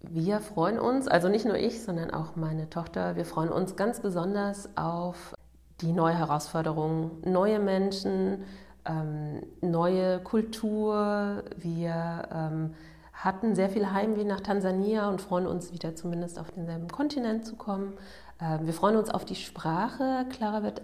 Wir 0.00 0.40
freuen 0.40 0.78
uns, 0.78 1.08
also 1.08 1.28
nicht 1.28 1.44
nur 1.44 1.56
ich, 1.56 1.82
sondern 1.82 2.10
auch 2.12 2.36
meine 2.36 2.70
Tochter, 2.70 3.16
wir 3.16 3.24
freuen 3.24 3.50
uns 3.50 3.74
ganz 3.76 4.00
besonders 4.00 4.68
auf 4.76 5.34
die 5.80 5.92
neue 5.92 6.16
Herausforderung, 6.16 7.10
neue 7.24 7.58
Menschen, 7.58 8.44
ähm, 8.84 9.42
neue 9.60 10.20
Kultur. 10.20 11.42
Wir 11.56 12.28
ähm, 12.32 12.74
hatten 13.12 13.54
sehr 13.54 13.68
viel 13.68 13.92
Heimweh 13.92 14.24
nach 14.24 14.40
Tansania 14.40 15.08
und 15.08 15.20
freuen 15.20 15.46
uns 15.46 15.72
wieder 15.72 15.94
zumindest 15.94 16.38
auf 16.38 16.50
denselben 16.50 16.88
Kontinent 16.88 17.44
zu 17.44 17.56
kommen. 17.56 17.94
Ähm, 18.40 18.66
wir 18.66 18.72
freuen 18.72 18.96
uns 18.96 19.10
auf 19.10 19.24
die 19.24 19.34
Sprache. 19.34 20.26
Clara 20.30 20.62
wird 20.62 20.82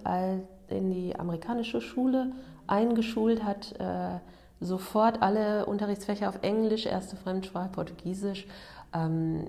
in 0.69 0.91
die 0.91 1.17
amerikanische 1.19 1.81
Schule 1.81 2.33
eingeschult, 2.67 3.45
hat 3.45 3.79
äh, 3.79 4.19
sofort 4.61 5.23
alle 5.23 5.67
Unterrichtsfächer 5.67 6.29
auf 6.29 6.39
Englisch, 6.43 6.87
erste 6.87 7.17
Fremdsprache 7.17 7.69
Portugiesisch. 7.71 8.47
Ähm, 8.95 9.47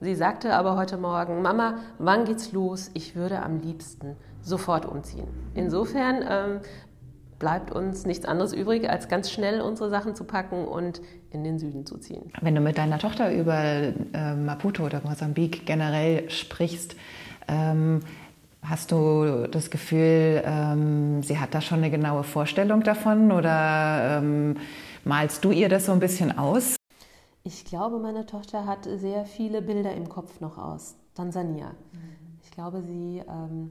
sie 0.00 0.14
sagte 0.14 0.54
aber 0.54 0.76
heute 0.76 0.96
Morgen, 0.96 1.42
Mama, 1.42 1.78
wann 1.98 2.24
geht's 2.24 2.52
los? 2.52 2.90
Ich 2.94 3.16
würde 3.16 3.42
am 3.42 3.60
liebsten 3.60 4.16
sofort 4.42 4.86
umziehen. 4.86 5.28
Insofern 5.54 6.24
ähm, 6.28 6.60
bleibt 7.38 7.70
uns 7.70 8.06
nichts 8.06 8.24
anderes 8.26 8.52
übrig, 8.52 8.88
als 8.88 9.08
ganz 9.08 9.30
schnell 9.30 9.60
unsere 9.60 9.90
Sachen 9.90 10.14
zu 10.14 10.24
packen 10.24 10.66
und 10.66 11.00
in 11.30 11.44
den 11.44 11.58
Süden 11.58 11.86
zu 11.86 11.98
ziehen. 11.98 12.30
Wenn 12.40 12.54
du 12.54 12.60
mit 12.60 12.78
deiner 12.78 12.98
Tochter 12.98 13.32
über 13.32 13.58
äh, 13.62 14.34
Maputo 14.34 14.84
oder 14.84 15.00
Mosambik 15.04 15.66
generell 15.66 16.30
sprichst, 16.30 16.96
ähm, 17.48 18.00
Hast 18.68 18.90
du 18.90 19.46
das 19.48 19.70
Gefühl, 19.70 20.42
ähm, 20.44 21.22
sie 21.22 21.38
hat 21.38 21.54
da 21.54 21.60
schon 21.60 21.78
eine 21.78 21.90
genaue 21.90 22.24
Vorstellung 22.24 22.82
davon 22.82 23.30
oder 23.30 24.18
ähm, 24.18 24.56
malst 25.04 25.44
du 25.44 25.52
ihr 25.52 25.68
das 25.68 25.86
so 25.86 25.92
ein 25.92 26.00
bisschen 26.00 26.36
aus? 26.36 26.75
Ich 27.46 27.64
glaube, 27.64 28.00
meine 28.00 28.26
Tochter 28.26 28.66
hat 28.66 28.88
sehr 28.96 29.24
viele 29.24 29.62
Bilder 29.62 29.94
im 29.94 30.08
Kopf 30.08 30.40
noch 30.40 30.58
aus 30.58 30.96
Tansania. 31.14 31.68
Mhm. 31.92 32.38
Ich 32.42 32.50
glaube, 32.50 32.82
sie 32.82 33.22
ähm, 33.28 33.70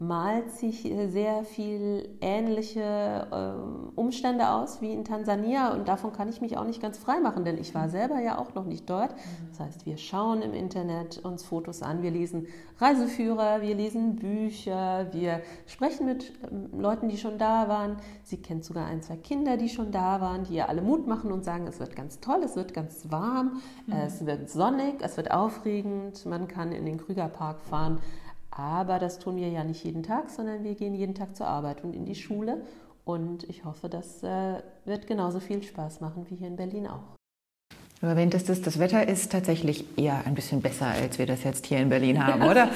malt 0.00 0.52
sich 0.52 0.84
äh, 0.84 1.08
sehr 1.08 1.42
viel 1.42 2.08
ähnliche 2.20 3.26
äh, 3.30 3.98
Umstände 3.98 4.50
aus 4.50 4.80
wie 4.80 4.92
in 4.92 5.04
Tansania 5.04 5.72
und 5.72 5.88
davon 5.88 6.12
kann 6.12 6.28
ich 6.28 6.40
mich 6.40 6.56
auch 6.56 6.64
nicht 6.64 6.80
ganz 6.80 6.98
frei 6.98 7.18
machen, 7.18 7.44
denn 7.44 7.58
ich 7.58 7.74
war 7.74 7.88
selber 7.88 8.20
ja 8.20 8.38
auch 8.38 8.54
noch 8.54 8.64
nicht 8.64 8.88
dort. 8.88 9.14
Das 9.50 9.60
heißt, 9.60 9.86
wir 9.86 9.96
schauen 9.96 10.42
im 10.42 10.54
Internet 10.54 11.18
uns 11.18 11.44
Fotos 11.44 11.82
an, 11.82 12.02
wir 12.02 12.12
lesen 12.12 12.46
Reiseführer, 12.78 13.60
wir 13.60 13.74
lesen 13.74 14.16
Bücher, 14.16 15.08
wir 15.12 15.40
sprechen 15.66 16.06
mit 16.06 16.32
ähm, 16.50 16.80
Leuten, 16.80 17.08
die 17.08 17.18
schon 17.18 17.36
da 17.36 17.68
waren. 17.68 17.96
Sie 18.22 18.36
kennt 18.36 18.64
sogar 18.64 18.86
ein, 18.86 19.02
zwei 19.02 19.16
Kinder, 19.16 19.56
die 19.56 19.68
schon 19.68 19.90
da 19.90 20.20
waren, 20.20 20.44
die 20.44 20.54
ihr 20.54 20.68
alle 20.68 20.82
Mut 20.82 21.08
machen 21.08 21.32
und 21.32 21.44
sagen, 21.44 21.66
es 21.66 21.80
wird 21.80 21.96
ganz 21.96 22.20
toll, 22.20 22.40
es 22.44 22.54
wird 22.54 22.72
ganz 22.72 23.10
warm, 23.10 23.60
mhm. 23.86 23.94
es 23.94 24.24
wird 24.24 24.48
sonnig, 24.48 25.02
es 25.02 25.16
wird 25.16 25.32
aufregend, 25.32 26.24
man 26.24 26.46
kann 26.46 26.70
in 26.70 26.86
den 26.86 26.98
Krügerpark 26.98 27.60
fahren. 27.62 27.98
Aber 28.50 28.98
das 28.98 29.18
tun 29.18 29.36
wir 29.36 29.48
ja 29.48 29.64
nicht 29.64 29.84
jeden 29.84 30.02
Tag, 30.02 30.30
sondern 30.30 30.64
wir 30.64 30.74
gehen 30.74 30.94
jeden 30.94 31.14
Tag 31.14 31.36
zur 31.36 31.46
Arbeit 31.46 31.84
und 31.84 31.94
in 31.94 32.04
die 32.04 32.14
Schule. 32.14 32.62
Und 33.04 33.44
ich 33.48 33.64
hoffe, 33.64 33.88
das 33.88 34.22
äh, 34.22 34.62
wird 34.84 35.06
genauso 35.06 35.40
viel 35.40 35.62
Spaß 35.62 36.00
machen 36.00 36.26
wie 36.28 36.36
hier 36.36 36.48
in 36.48 36.56
Berlin 36.56 36.86
auch. 36.86 37.16
Du 38.00 38.06
erwähntest 38.06 38.48
es, 38.48 38.62
das 38.62 38.78
Wetter 38.78 39.08
ist 39.08 39.32
tatsächlich 39.32 39.98
eher 39.98 40.24
ein 40.24 40.34
bisschen 40.34 40.62
besser, 40.62 40.86
als 40.86 41.18
wir 41.18 41.26
das 41.26 41.42
jetzt 41.42 41.66
hier 41.66 41.78
in 41.78 41.88
Berlin 41.88 42.24
haben, 42.26 42.42
oder? 42.42 42.70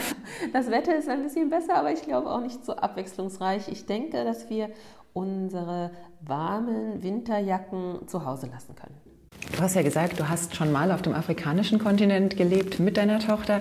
Das 0.53 0.71
Wetter 0.71 0.97
ist 0.97 1.09
ein 1.09 1.23
bisschen 1.23 1.49
besser, 1.49 1.77
aber 1.77 1.93
ich 1.93 2.03
glaube 2.03 2.29
auch 2.31 2.41
nicht 2.41 2.65
so 2.65 2.75
abwechslungsreich. 2.75 3.69
Ich 3.69 3.87
denke, 3.87 4.25
dass 4.25 4.51
wir 4.51 4.71
unsere 5.13 5.93
warmen 6.23 7.03
Winterjacken 7.03 8.09
zu 8.09 8.25
Hause 8.25 8.49
lassen 8.49 8.75
können. 8.75 9.12
Du 9.53 9.61
hast 9.61 9.75
ja 9.75 9.83
gesagt, 9.83 10.19
du 10.19 10.29
hast 10.29 10.57
schon 10.57 10.73
mal 10.73 10.91
auf 10.91 11.03
dem 11.03 11.15
afrikanischen 11.15 11.79
Kontinent 11.79 12.37
gelebt 12.37 12.81
mit 12.81 12.97
deiner 12.97 13.19
Tochter. 13.19 13.61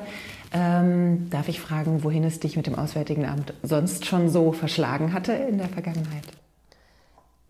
Ähm, 0.54 1.30
darf 1.30 1.50
ich 1.50 1.60
fragen, 1.60 2.04
wohin 2.04 2.24
es 2.24 2.40
dich 2.40 2.56
mit 2.56 2.66
dem 2.66 2.76
Auswärtigen 2.76 3.26
Amt 3.26 3.54
sonst 3.62 4.06
schon 4.06 4.30
so 4.30 4.52
verschlagen 4.52 5.14
hatte 5.14 5.34
in 5.34 5.58
der 5.58 5.68
Vergangenheit? 5.68 6.24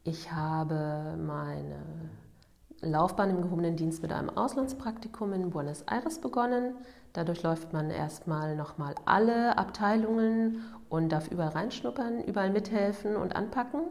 Ich 0.03 0.31
habe 0.31 1.15
meine 1.23 1.83
Laufbahn 2.81 3.29
im 3.29 3.41
gehobenen 3.43 3.75
Dienst 3.75 4.01
mit 4.01 4.11
einem 4.11 4.29
Auslandspraktikum 4.29 5.33
in 5.33 5.51
Buenos 5.51 5.83
Aires 5.83 6.19
begonnen. 6.19 6.73
Dadurch 7.13 7.43
läuft 7.43 7.73
man 7.73 7.91
erstmal 7.91 8.55
nochmal 8.55 8.95
alle 9.05 9.57
Abteilungen 9.57 10.63
und 10.89 11.09
darf 11.09 11.27
überall 11.29 11.51
reinschnuppern, 11.51 12.23
überall 12.23 12.49
mithelfen 12.49 13.15
und 13.15 13.35
anpacken. 13.35 13.81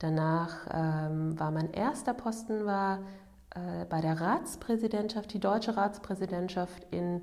Danach 0.00 0.66
ähm, 0.72 1.38
war 1.38 1.52
mein 1.52 1.72
erster 1.72 2.12
Posten 2.12 2.66
war 2.66 2.98
äh, 3.54 3.84
bei 3.88 4.00
der 4.00 4.20
Ratspräsidentschaft, 4.20 5.32
die 5.32 5.40
deutsche 5.40 5.76
Ratspräsidentschaft 5.76 6.86
in 6.90 7.22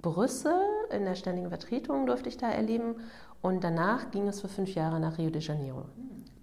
Brüssel, 0.00 0.60
in 0.90 1.04
der 1.04 1.14
ständigen 1.14 1.48
Vertretung 1.48 2.06
durfte 2.06 2.28
ich 2.28 2.36
da 2.36 2.48
erleben. 2.48 2.96
Und 3.42 3.64
danach 3.64 4.10
ging 4.10 4.28
es 4.28 4.40
für 4.40 4.48
fünf 4.48 4.74
Jahre 4.74 5.00
nach 5.00 5.18
Rio 5.18 5.30
de 5.30 5.42
Janeiro. 5.42 5.86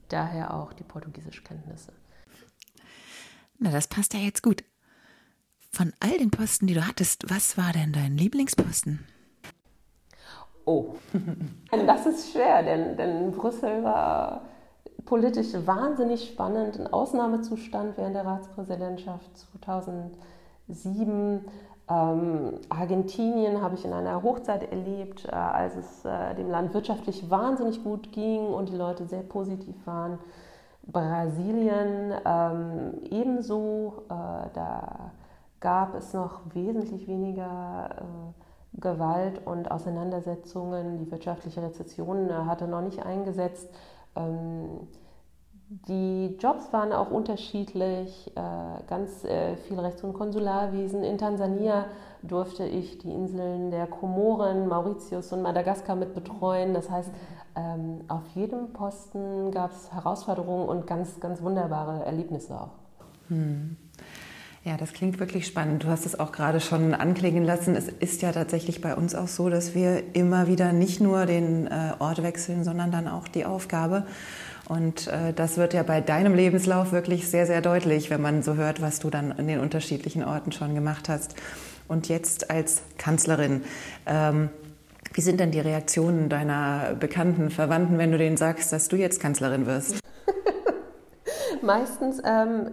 Daher 0.09 0.53
auch 0.53 0.73
die 0.73 0.83
Portugiesischkenntnisse. 0.83 1.93
Na, 3.59 3.71
das 3.71 3.87
passt 3.87 4.13
ja 4.13 4.19
jetzt 4.19 4.43
gut. 4.43 4.63
Von 5.71 5.93
all 5.99 6.17
den 6.17 6.29
Posten, 6.29 6.67
die 6.67 6.73
du 6.73 6.85
hattest, 6.85 7.29
was 7.29 7.57
war 7.57 7.71
denn 7.71 7.93
dein 7.93 8.17
Lieblingsposten? 8.17 9.07
Oh, 10.65 10.95
das 11.71 12.05
ist 12.05 12.31
schwer, 12.31 12.63
denn, 12.63 12.95
denn 12.95 13.31
Brüssel 13.31 13.83
war 13.83 14.49
politisch 15.05 15.53
wahnsinnig 15.65 16.27
spannend, 16.27 16.79
ein 16.79 16.91
Ausnahmezustand 16.91 17.97
während 17.97 18.15
der 18.15 18.25
Ratspräsidentschaft 18.25 19.37
2007. 19.55 21.45
Ähm, 21.89 22.53
Argentinien 22.69 23.61
habe 23.61 23.75
ich 23.75 23.83
in 23.83 23.91
einer 23.91 24.23
Hochzeit 24.23 24.71
erlebt, 24.71 25.25
äh, 25.25 25.31
als 25.35 25.75
es 25.75 26.05
äh, 26.05 26.33
dem 26.35 26.49
Land 26.49 26.73
wirtschaftlich 26.73 27.29
wahnsinnig 27.29 27.83
gut 27.83 28.11
ging 28.13 28.45
und 28.45 28.69
die 28.69 28.77
Leute 28.77 29.05
sehr 29.05 29.23
positiv 29.23 29.75
waren. 29.85 30.17
Brasilien 30.85 32.13
ähm, 32.25 32.93
ebenso, 33.09 34.03
äh, 34.09 34.49
da 34.53 35.11
gab 35.59 35.95
es 35.95 36.13
noch 36.13 36.41
wesentlich 36.53 37.07
weniger 37.07 37.89
äh, 37.97 38.79
Gewalt 38.81 39.45
und 39.45 39.71
Auseinandersetzungen. 39.71 40.97
Die 40.97 41.09
wirtschaftliche 41.09 41.61
Rezession 41.61 42.29
äh, 42.29 42.33
hatte 42.33 42.67
noch 42.67 42.81
nicht 42.81 43.05
eingesetzt. 43.05 43.69
Ähm, 44.15 44.87
die 45.87 46.35
Jobs 46.39 46.71
waren 46.71 46.91
auch 46.91 47.09
unterschiedlich, 47.09 48.31
äh, 48.35 48.83
ganz 48.87 49.23
äh, 49.23 49.55
viel 49.55 49.79
Rechts- 49.79 50.03
und 50.03 50.13
Konsularwesen. 50.13 51.03
In 51.03 51.17
Tansania 51.17 51.85
durfte 52.21 52.65
ich 52.65 52.99
die 52.99 53.11
Inseln 53.11 53.71
der 53.71 53.87
Komoren, 53.87 54.67
Mauritius 54.67 55.33
und 55.33 55.41
Madagaskar 55.41 55.95
mit 55.95 56.13
betreuen. 56.13 56.73
Das 56.73 56.89
heißt, 56.89 57.11
ähm, 57.55 58.01
auf 58.07 58.21
jedem 58.35 58.71
Posten 58.73 59.51
gab 59.51 59.71
es 59.71 59.91
Herausforderungen 59.91 60.67
und 60.67 60.85
ganz, 60.85 61.19
ganz 61.19 61.41
wunderbare 61.41 62.05
Erlebnisse 62.05 62.59
auch. 62.59 62.71
Hm. 63.29 63.77
Ja, 64.65 64.77
das 64.77 64.93
klingt 64.93 65.19
wirklich 65.19 65.45
spannend. 65.45 65.83
Du 65.83 65.87
hast 65.89 66.05
es 66.05 66.17
auch 66.17 66.31
gerade 66.31 66.61
schon 66.61 66.93
anklingen 66.93 67.43
lassen. 67.43 67.75
Es 67.75 67.89
ist 67.89 68.21
ja 68.21 68.31
tatsächlich 68.31 68.79
bei 68.79 68.95
uns 68.95 69.13
auch 69.13 69.27
so, 69.27 69.49
dass 69.49 69.75
wir 69.75 70.15
immer 70.15 70.47
wieder 70.47 70.71
nicht 70.71 71.01
nur 71.01 71.25
den 71.25 71.67
äh, 71.67 71.91
Ort 71.99 72.23
wechseln, 72.23 72.63
sondern 72.63 72.89
dann 72.89 73.09
auch 73.09 73.27
die 73.27 73.43
Aufgabe. 73.43 74.05
Und 74.69 75.07
äh, 75.07 75.33
das 75.33 75.57
wird 75.57 75.73
ja 75.73 75.83
bei 75.83 75.99
deinem 75.99 76.33
Lebenslauf 76.33 76.93
wirklich 76.93 77.27
sehr, 77.27 77.45
sehr 77.45 77.59
deutlich, 77.59 78.09
wenn 78.09 78.21
man 78.21 78.41
so 78.41 78.55
hört, 78.55 78.81
was 78.81 78.99
du 78.99 79.09
dann 79.09 79.33
an 79.33 79.47
den 79.47 79.59
unterschiedlichen 79.59 80.23
Orten 80.23 80.53
schon 80.53 80.73
gemacht 80.73 81.09
hast. 81.09 81.35
Und 81.89 82.07
jetzt 82.07 82.49
als 82.49 82.83
Kanzlerin. 82.97 83.63
Ähm, 84.05 84.49
wie 85.13 85.21
sind 85.21 85.41
denn 85.41 85.51
die 85.51 85.59
Reaktionen 85.59 86.29
deiner 86.29 86.95
Bekannten, 86.97 87.49
Verwandten, 87.49 87.97
wenn 87.97 88.13
du 88.13 88.17
denen 88.17 88.37
sagst, 88.37 88.71
dass 88.71 88.87
du 88.87 88.95
jetzt 88.95 89.19
Kanzlerin 89.19 89.65
wirst? 89.65 89.99
Meistens 91.61 92.21
ähm, 92.25 92.71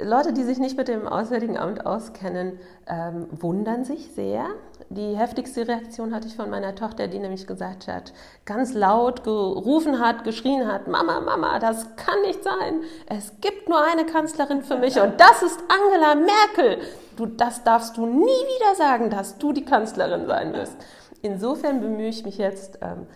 Leute, 0.00 0.32
die 0.32 0.44
sich 0.44 0.58
nicht 0.58 0.76
mit 0.76 0.86
dem 0.86 1.08
Auswärtigen 1.08 1.58
Amt 1.58 1.84
auskennen, 1.84 2.60
ähm, 2.86 3.26
wundern 3.32 3.84
sich 3.84 4.12
sehr. 4.12 4.46
Die 4.90 5.16
heftigste 5.16 5.66
Reaktion 5.66 6.14
hatte 6.14 6.28
ich 6.28 6.36
von 6.36 6.48
meiner 6.50 6.76
Tochter, 6.76 7.08
die 7.08 7.18
nämlich 7.18 7.48
gesagt 7.48 7.88
hat, 7.88 8.12
ganz 8.44 8.74
laut 8.74 9.24
gerufen 9.24 9.98
hat, 9.98 10.22
geschrien 10.22 10.70
hat, 10.70 10.86
Mama, 10.86 11.20
Mama, 11.20 11.58
das 11.58 11.96
kann 11.96 12.20
nicht 12.22 12.44
sein. 12.44 12.82
Es 13.06 13.32
gibt 13.40 13.68
nur 13.68 13.82
eine 13.82 14.06
Kanzlerin 14.06 14.62
für 14.62 14.78
mich 14.78 15.00
und 15.00 15.20
das 15.20 15.42
ist 15.42 15.60
Angela 15.68 16.14
Merkel. 16.14 16.78
Du, 17.16 17.26
das 17.26 17.64
darfst 17.64 17.96
du 17.96 18.06
nie 18.06 18.22
wieder 18.22 18.76
sagen, 18.76 19.10
dass 19.10 19.36
du 19.38 19.52
die 19.52 19.64
Kanzlerin 19.64 20.28
sein 20.28 20.52
wirst. 20.52 20.76
Insofern 21.22 21.80
bemühe 21.80 22.08
ich 22.08 22.24
mich 22.24 22.38
jetzt, 22.38 22.78
ähm, 22.82 23.08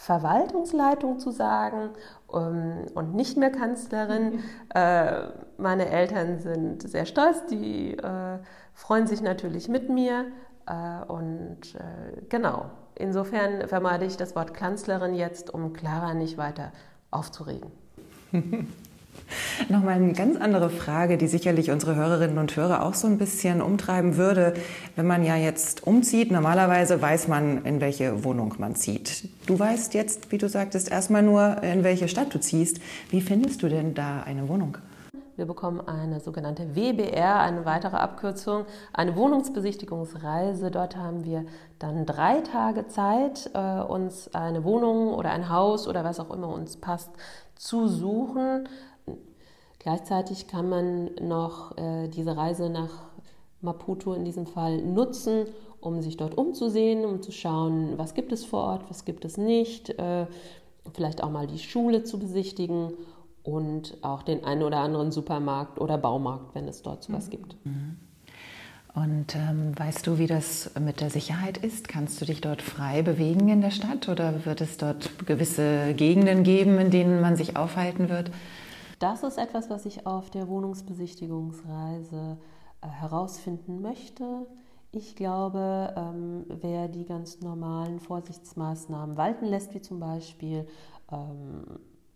Verwaltungsleitung 0.00 1.18
zu 1.18 1.30
sagen 1.30 1.90
und 2.32 3.14
nicht 3.14 3.36
mehr 3.36 3.50
Kanzlerin. 3.50 4.34
Mhm. 4.34 4.42
Äh, 4.74 5.28
meine 5.58 5.88
Eltern 5.88 6.38
sind 6.38 6.88
sehr 6.88 7.06
stolz, 7.06 7.46
die 7.46 7.94
äh, 7.94 8.38
freuen 8.74 9.06
sich 9.06 9.22
natürlich 9.22 9.68
mit 9.68 9.88
mir. 9.88 10.26
Äh, 10.66 11.04
und 11.06 11.60
genau, 12.28 12.70
insofern 12.94 13.66
vermeide 13.68 14.04
ich 14.04 14.16
das 14.16 14.36
Wort 14.36 14.54
Kanzlerin 14.54 15.14
jetzt, 15.14 15.52
um 15.52 15.72
Clara 15.72 16.14
nicht 16.14 16.38
weiter 16.38 16.72
aufzuregen. 17.10 17.70
Nochmal 19.68 19.94
eine 19.94 20.12
ganz 20.12 20.40
andere 20.40 20.70
Frage, 20.70 21.18
die 21.18 21.26
sicherlich 21.26 21.70
unsere 21.70 21.94
Hörerinnen 21.94 22.38
und 22.38 22.56
Hörer 22.56 22.84
auch 22.84 22.94
so 22.94 23.06
ein 23.06 23.18
bisschen 23.18 23.62
umtreiben 23.62 24.16
würde. 24.16 24.54
Wenn 24.96 25.06
man 25.06 25.24
ja 25.24 25.36
jetzt 25.36 25.86
umzieht, 25.86 26.30
normalerweise 26.30 27.00
weiß 27.00 27.28
man, 27.28 27.64
in 27.64 27.80
welche 27.80 28.24
Wohnung 28.24 28.54
man 28.58 28.74
zieht. 28.76 29.28
Du 29.46 29.58
weißt 29.58 29.94
jetzt, 29.94 30.32
wie 30.32 30.38
du 30.38 30.48
sagtest, 30.48 30.90
erstmal 30.90 31.22
nur, 31.22 31.62
in 31.62 31.84
welche 31.84 32.08
Stadt 32.08 32.34
du 32.34 32.40
ziehst. 32.40 32.80
Wie 33.10 33.20
findest 33.20 33.62
du 33.62 33.68
denn 33.68 33.94
da 33.94 34.22
eine 34.22 34.48
Wohnung? 34.48 34.78
Wir 35.40 35.46
bekommen 35.46 35.80
eine 35.80 36.20
sogenannte 36.20 36.76
WBR, 36.76 37.40
eine 37.40 37.64
weitere 37.64 37.96
Abkürzung, 37.96 38.66
eine 38.92 39.16
Wohnungsbesichtigungsreise. 39.16 40.70
Dort 40.70 40.96
haben 40.96 41.24
wir 41.24 41.46
dann 41.78 42.04
drei 42.04 42.42
Tage 42.42 42.88
Zeit, 42.88 43.48
äh, 43.54 43.80
uns 43.80 44.34
eine 44.34 44.64
Wohnung 44.64 45.14
oder 45.14 45.30
ein 45.30 45.48
Haus 45.48 45.88
oder 45.88 46.04
was 46.04 46.20
auch 46.20 46.30
immer 46.30 46.48
uns 46.48 46.76
passt 46.76 47.10
zu 47.54 47.88
suchen. 47.88 48.68
Gleichzeitig 49.80 50.46
kann 50.46 50.68
man 50.68 51.10
noch 51.20 51.76
äh, 51.78 52.08
diese 52.08 52.36
Reise 52.36 52.68
nach 52.68 52.90
Maputo 53.62 54.12
in 54.12 54.24
diesem 54.24 54.46
Fall 54.46 54.78
nutzen, 54.78 55.46
um 55.80 56.02
sich 56.02 56.18
dort 56.18 56.36
umzusehen, 56.36 57.04
um 57.06 57.22
zu 57.22 57.32
schauen, 57.32 57.96
was 57.96 58.14
gibt 58.14 58.30
es 58.30 58.44
vor 58.44 58.62
Ort, 58.62 58.82
was 58.90 59.06
gibt 59.06 59.24
es 59.24 59.38
nicht, 59.38 59.90
äh, 59.98 60.26
vielleicht 60.92 61.22
auch 61.22 61.30
mal 61.30 61.46
die 61.46 61.58
Schule 61.58 62.04
zu 62.04 62.18
besichtigen 62.18 62.92
und 63.42 63.96
auch 64.02 64.22
den 64.22 64.44
einen 64.44 64.62
oder 64.62 64.78
anderen 64.78 65.12
Supermarkt 65.12 65.80
oder 65.80 65.96
Baumarkt, 65.96 66.54
wenn 66.54 66.68
es 66.68 66.82
dort 66.82 67.02
sowas 67.02 67.26
mhm. 67.26 67.30
gibt. 67.30 67.56
Und 68.94 69.34
ähm, 69.34 69.78
weißt 69.78 70.06
du, 70.06 70.18
wie 70.18 70.26
das 70.26 70.72
mit 70.78 71.00
der 71.00 71.08
Sicherheit 71.08 71.56
ist? 71.56 71.88
Kannst 71.88 72.20
du 72.20 72.26
dich 72.26 72.42
dort 72.42 72.60
frei 72.60 73.00
bewegen 73.02 73.48
in 73.48 73.62
der 73.62 73.70
Stadt 73.70 74.10
oder 74.10 74.44
wird 74.44 74.60
es 74.60 74.76
dort 74.76 75.26
gewisse 75.26 75.94
Gegenden 75.94 76.42
geben, 76.42 76.78
in 76.78 76.90
denen 76.90 77.20
man 77.20 77.36
sich 77.36 77.56
aufhalten 77.56 78.10
wird? 78.10 78.30
Das 79.00 79.22
ist 79.22 79.38
etwas, 79.38 79.70
was 79.70 79.86
ich 79.86 80.06
auf 80.06 80.28
der 80.30 80.46
Wohnungsbesichtigungsreise 80.46 82.36
äh, 82.82 82.86
herausfinden 82.86 83.80
möchte. 83.80 84.46
Ich 84.92 85.16
glaube, 85.16 85.94
ähm, 85.96 86.44
wer 86.48 86.86
die 86.86 87.06
ganz 87.06 87.40
normalen 87.40 87.98
Vorsichtsmaßnahmen 87.98 89.16
walten 89.16 89.46
lässt, 89.46 89.72
wie 89.72 89.80
zum 89.80 90.00
Beispiel 90.00 90.66
ähm, 91.10 91.64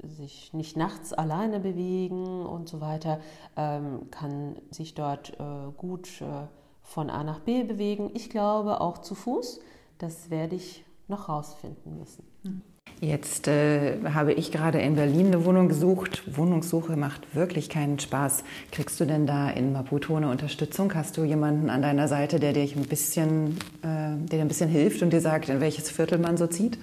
sich 0.02 0.52
nicht 0.52 0.76
nachts 0.76 1.14
alleine 1.14 1.58
bewegen 1.58 2.44
und 2.44 2.68
so 2.68 2.82
weiter, 2.82 3.18
ähm, 3.56 4.10
kann 4.10 4.56
sich 4.70 4.94
dort 4.94 5.40
äh, 5.40 5.72
gut 5.78 6.20
äh, 6.20 6.46
von 6.82 7.08
A 7.08 7.24
nach 7.24 7.40
B 7.40 7.64
bewegen. 7.64 8.10
Ich 8.12 8.28
glaube 8.28 8.82
auch 8.82 8.98
zu 8.98 9.14
Fuß. 9.14 9.60
Das 9.96 10.28
werde 10.28 10.56
ich 10.56 10.84
noch 11.08 11.30
rausfinden 11.30 11.96
müssen. 11.96 12.26
Mhm. 12.42 12.73
Jetzt 13.04 13.48
äh, 13.48 13.98
habe 14.14 14.32
ich 14.32 14.50
gerade 14.50 14.80
in 14.80 14.94
Berlin 14.94 15.26
eine 15.26 15.44
Wohnung 15.44 15.68
gesucht. 15.68 16.22
Wohnungssuche 16.38 16.96
macht 16.96 17.36
wirklich 17.36 17.68
keinen 17.68 17.98
Spaß. 17.98 18.44
Kriegst 18.70 18.98
du 18.98 19.04
denn 19.04 19.26
da 19.26 19.50
in 19.50 19.74
Maputo 19.74 20.16
eine 20.16 20.30
Unterstützung? 20.30 20.94
Hast 20.94 21.18
du 21.18 21.24
jemanden 21.24 21.68
an 21.68 21.82
deiner 21.82 22.08
Seite, 22.08 22.40
der 22.40 22.54
dir 22.54 22.62
ein 22.62 22.86
bisschen, 22.86 23.58
äh, 23.82 24.16
der 24.16 24.40
ein 24.40 24.48
bisschen 24.48 24.70
hilft 24.70 25.02
und 25.02 25.12
dir 25.12 25.20
sagt, 25.20 25.50
in 25.50 25.60
welches 25.60 25.90
Viertel 25.90 26.16
man 26.16 26.38
so 26.38 26.46
zieht? 26.46 26.78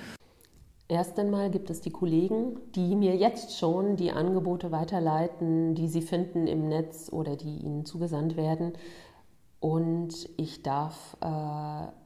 Erst 0.88 1.18
einmal 1.18 1.50
gibt 1.50 1.72
es 1.72 1.82
die 1.82 1.90
Kollegen, 1.90 2.58
die 2.76 2.96
mir 2.96 3.16
jetzt 3.16 3.58
schon 3.58 3.96
die 3.96 4.12
Angebote 4.12 4.72
weiterleiten, 4.72 5.74
die 5.74 5.88
sie 5.88 6.04
finden 6.04 6.46
im 6.46 6.70
Netz 6.70 7.10
oder 7.12 7.36
die 7.36 7.58
ihnen 7.66 7.84
zugesandt 7.84 8.38
werden. 8.38 8.74
Und 9.60 10.30
ich 10.38 10.62
darf 10.62 11.18
äh, 11.22 11.26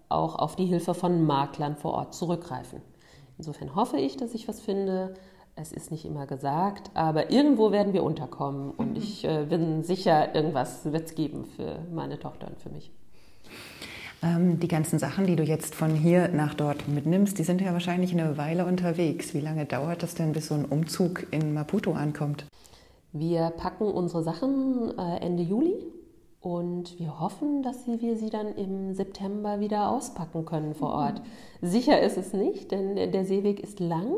auch 0.08 0.36
auf 0.40 0.56
die 0.56 0.68
Hilfe 0.68 0.94
von 0.94 1.26
Maklern 1.26 1.76
vor 1.76 1.96
Ort 1.96 2.14
zurückgreifen. 2.14 2.82
Insofern 3.38 3.76
hoffe 3.76 3.98
ich, 3.98 4.18
dass 4.18 4.34
ich 4.34 4.48
was 4.48 4.62
finde. 4.62 5.14
Es 5.58 5.72
ist 5.72 5.90
nicht 5.90 6.04
immer 6.04 6.28
gesagt, 6.28 6.92
aber 6.96 7.32
irgendwo 7.32 7.72
werden 7.72 7.94
wir 7.94 8.04
unterkommen 8.04 8.72
und 8.72 8.92
mhm. 8.92 8.98
ich 8.98 9.24
äh, 9.24 9.46
bin 9.48 9.84
sicher, 9.84 10.36
irgendwas 10.36 10.84
wird 10.92 11.06
es 11.06 11.16
geben 11.16 11.46
für 11.46 11.80
meine 11.94 12.20
Tochter 12.20 12.48
und 12.48 12.60
für 12.60 12.70
mich. 12.70 12.92
Ähm, 14.22 14.60
die 14.60 14.68
ganzen 14.68 15.00
Sachen, 15.00 15.28
die 15.28 15.38
du 15.38 15.44
jetzt 15.44 15.74
von 15.74 15.92
hier 15.92 16.28
nach 16.28 16.56
dort 16.56 16.90
mitnimmst, 16.90 17.40
die 17.40 17.44
sind 17.44 17.62
ja 17.62 17.72
wahrscheinlich 17.72 18.12
eine 18.12 18.38
Weile 18.38 18.66
unterwegs. 18.66 19.34
Wie 19.34 19.40
lange 19.40 19.66
dauert 19.66 20.04
das 20.04 20.16
denn, 20.16 20.34
bis 20.34 20.48
so 20.48 20.56
ein 20.56 20.66
Umzug 20.66 21.28
in 21.32 21.54
Maputo 21.54 21.94
ankommt? 21.94 22.46
Wir 23.14 23.50
packen 23.52 23.86
unsere 23.86 24.24
Sachen 24.24 24.98
äh, 24.98 25.18
Ende 25.22 25.44
Juli 25.44 25.76
und 26.46 27.00
wir 27.00 27.20
hoffen, 27.20 27.64
dass 27.64 27.88
wir 27.88 28.16
sie 28.18 28.30
dann 28.30 28.54
im 28.54 28.94
September 28.94 29.60
wieder 29.60 29.90
auspacken 29.90 30.46
können 30.46 30.76
vor 30.76 30.90
mhm. 30.90 30.96
Ort. 30.96 31.22
Sicher 31.64 32.00
ist 32.00 32.18
es 32.18 32.34
nicht, 32.34 32.72
denn 32.72 32.96
der 33.12 33.26
Seeweg 33.26 33.60
ist 33.60 33.80
lang. 33.80 34.18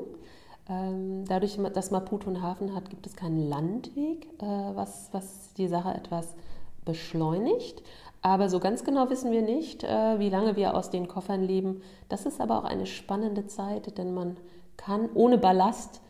Ähm, 0.67 1.23
dadurch, 1.25 1.57
dass 1.73 1.89
Maputo 1.89 2.27
einen 2.27 2.41
Hafen 2.41 2.75
hat, 2.75 2.89
gibt 2.89 3.07
es 3.07 3.15
keinen 3.15 3.47
Landweg, 3.47 4.27
äh, 4.41 4.45
was, 4.45 5.07
was 5.13 5.53
die 5.53 5.69
Sache 5.69 5.93
etwas 5.93 6.35
beschleunigt. 6.83 7.81
Aber 8.21 8.49
so 8.49 8.59
ganz 8.59 8.83
genau 8.83 9.09
wissen 9.09 9.31
wir 9.31 9.41
nicht, 9.41 9.85
äh, 9.85 10.19
wie 10.19 10.29
lange 10.29 10.57
wir 10.57 10.75
aus 10.75 10.89
den 10.89 11.07
Koffern 11.07 11.43
leben. 11.43 11.81
Das 12.09 12.25
ist 12.25 12.41
aber 12.41 12.57
auch 12.59 12.65
eine 12.65 12.87
spannende 12.87 13.47
Zeit, 13.47 13.97
denn 13.97 14.13
man 14.13 14.35
kann 14.75 15.07
ohne 15.13 15.37
Ballast 15.37 16.01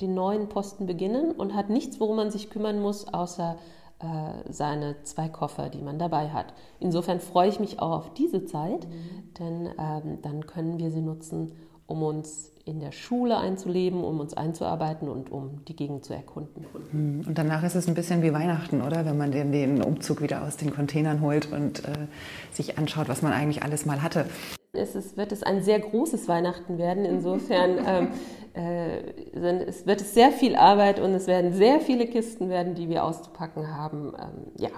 den 0.00 0.14
neuen 0.14 0.48
Posten 0.48 0.86
beginnen 0.86 1.32
und 1.32 1.54
hat 1.54 1.68
nichts, 1.68 2.00
worum 2.00 2.16
man 2.16 2.30
sich 2.30 2.48
kümmern 2.48 2.80
muss, 2.80 3.12
außer 3.12 3.58
äh, 4.00 4.52
seine 4.52 5.02
zwei 5.04 5.28
Koffer, 5.28 5.68
die 5.68 5.82
man 5.82 5.98
dabei 5.98 6.30
hat. 6.30 6.54
Insofern 6.80 7.20
freue 7.20 7.48
ich 7.48 7.60
mich 7.60 7.80
auch 7.80 7.92
auf 7.92 8.14
diese 8.14 8.44
Zeit, 8.44 8.86
mhm. 8.88 9.34
denn 9.38 9.68
ähm, 9.78 10.18
dann 10.22 10.46
können 10.46 10.78
wir 10.78 10.90
sie 10.90 11.00
nutzen, 11.00 11.52
um 11.86 12.02
uns 12.02 12.50
in 12.64 12.80
der 12.80 12.92
Schule 12.92 13.36
einzuleben, 13.36 14.02
um 14.02 14.20
uns 14.20 14.34
einzuarbeiten 14.34 15.08
und 15.08 15.30
um 15.30 15.64
die 15.66 15.76
Gegend 15.76 16.04
zu 16.04 16.14
erkunden. 16.14 16.64
Mhm. 16.92 17.24
Und 17.26 17.36
danach 17.36 17.62
ist 17.62 17.74
es 17.74 17.86
ein 17.88 17.94
bisschen 17.94 18.22
wie 18.22 18.32
Weihnachten, 18.32 18.80
oder? 18.80 19.04
Wenn 19.04 19.18
man 19.18 19.32
den, 19.32 19.52
den 19.52 19.82
Umzug 19.82 20.22
wieder 20.22 20.42
aus 20.42 20.56
den 20.56 20.72
Containern 20.74 21.20
holt 21.20 21.52
und 21.52 21.84
äh, 21.84 22.08
sich 22.52 22.78
anschaut, 22.78 23.08
was 23.08 23.22
man 23.22 23.32
eigentlich 23.32 23.62
alles 23.62 23.84
mal 23.84 24.02
hatte. 24.02 24.26
Es 24.74 24.94
ist, 24.94 25.16
wird 25.16 25.32
es 25.32 25.42
ein 25.42 25.62
sehr 25.62 25.80
großes 25.80 26.28
Weihnachten 26.28 26.78
werden. 26.78 27.04
Insofern 27.04 27.78
ähm, 27.86 28.08
äh, 28.54 29.66
es 29.66 29.86
wird 29.86 30.00
es 30.00 30.14
sehr 30.14 30.30
viel 30.30 30.56
Arbeit 30.56 31.00
und 31.00 31.12
es 31.14 31.26
werden 31.26 31.52
sehr 31.52 31.80
viele 31.80 32.06
Kisten 32.06 32.48
werden, 32.48 32.74
die 32.74 32.88
wir 32.88 33.04
auszupacken 33.04 33.76
haben. 33.76 34.12
Ähm, 34.18 34.52
ja, 34.56 34.70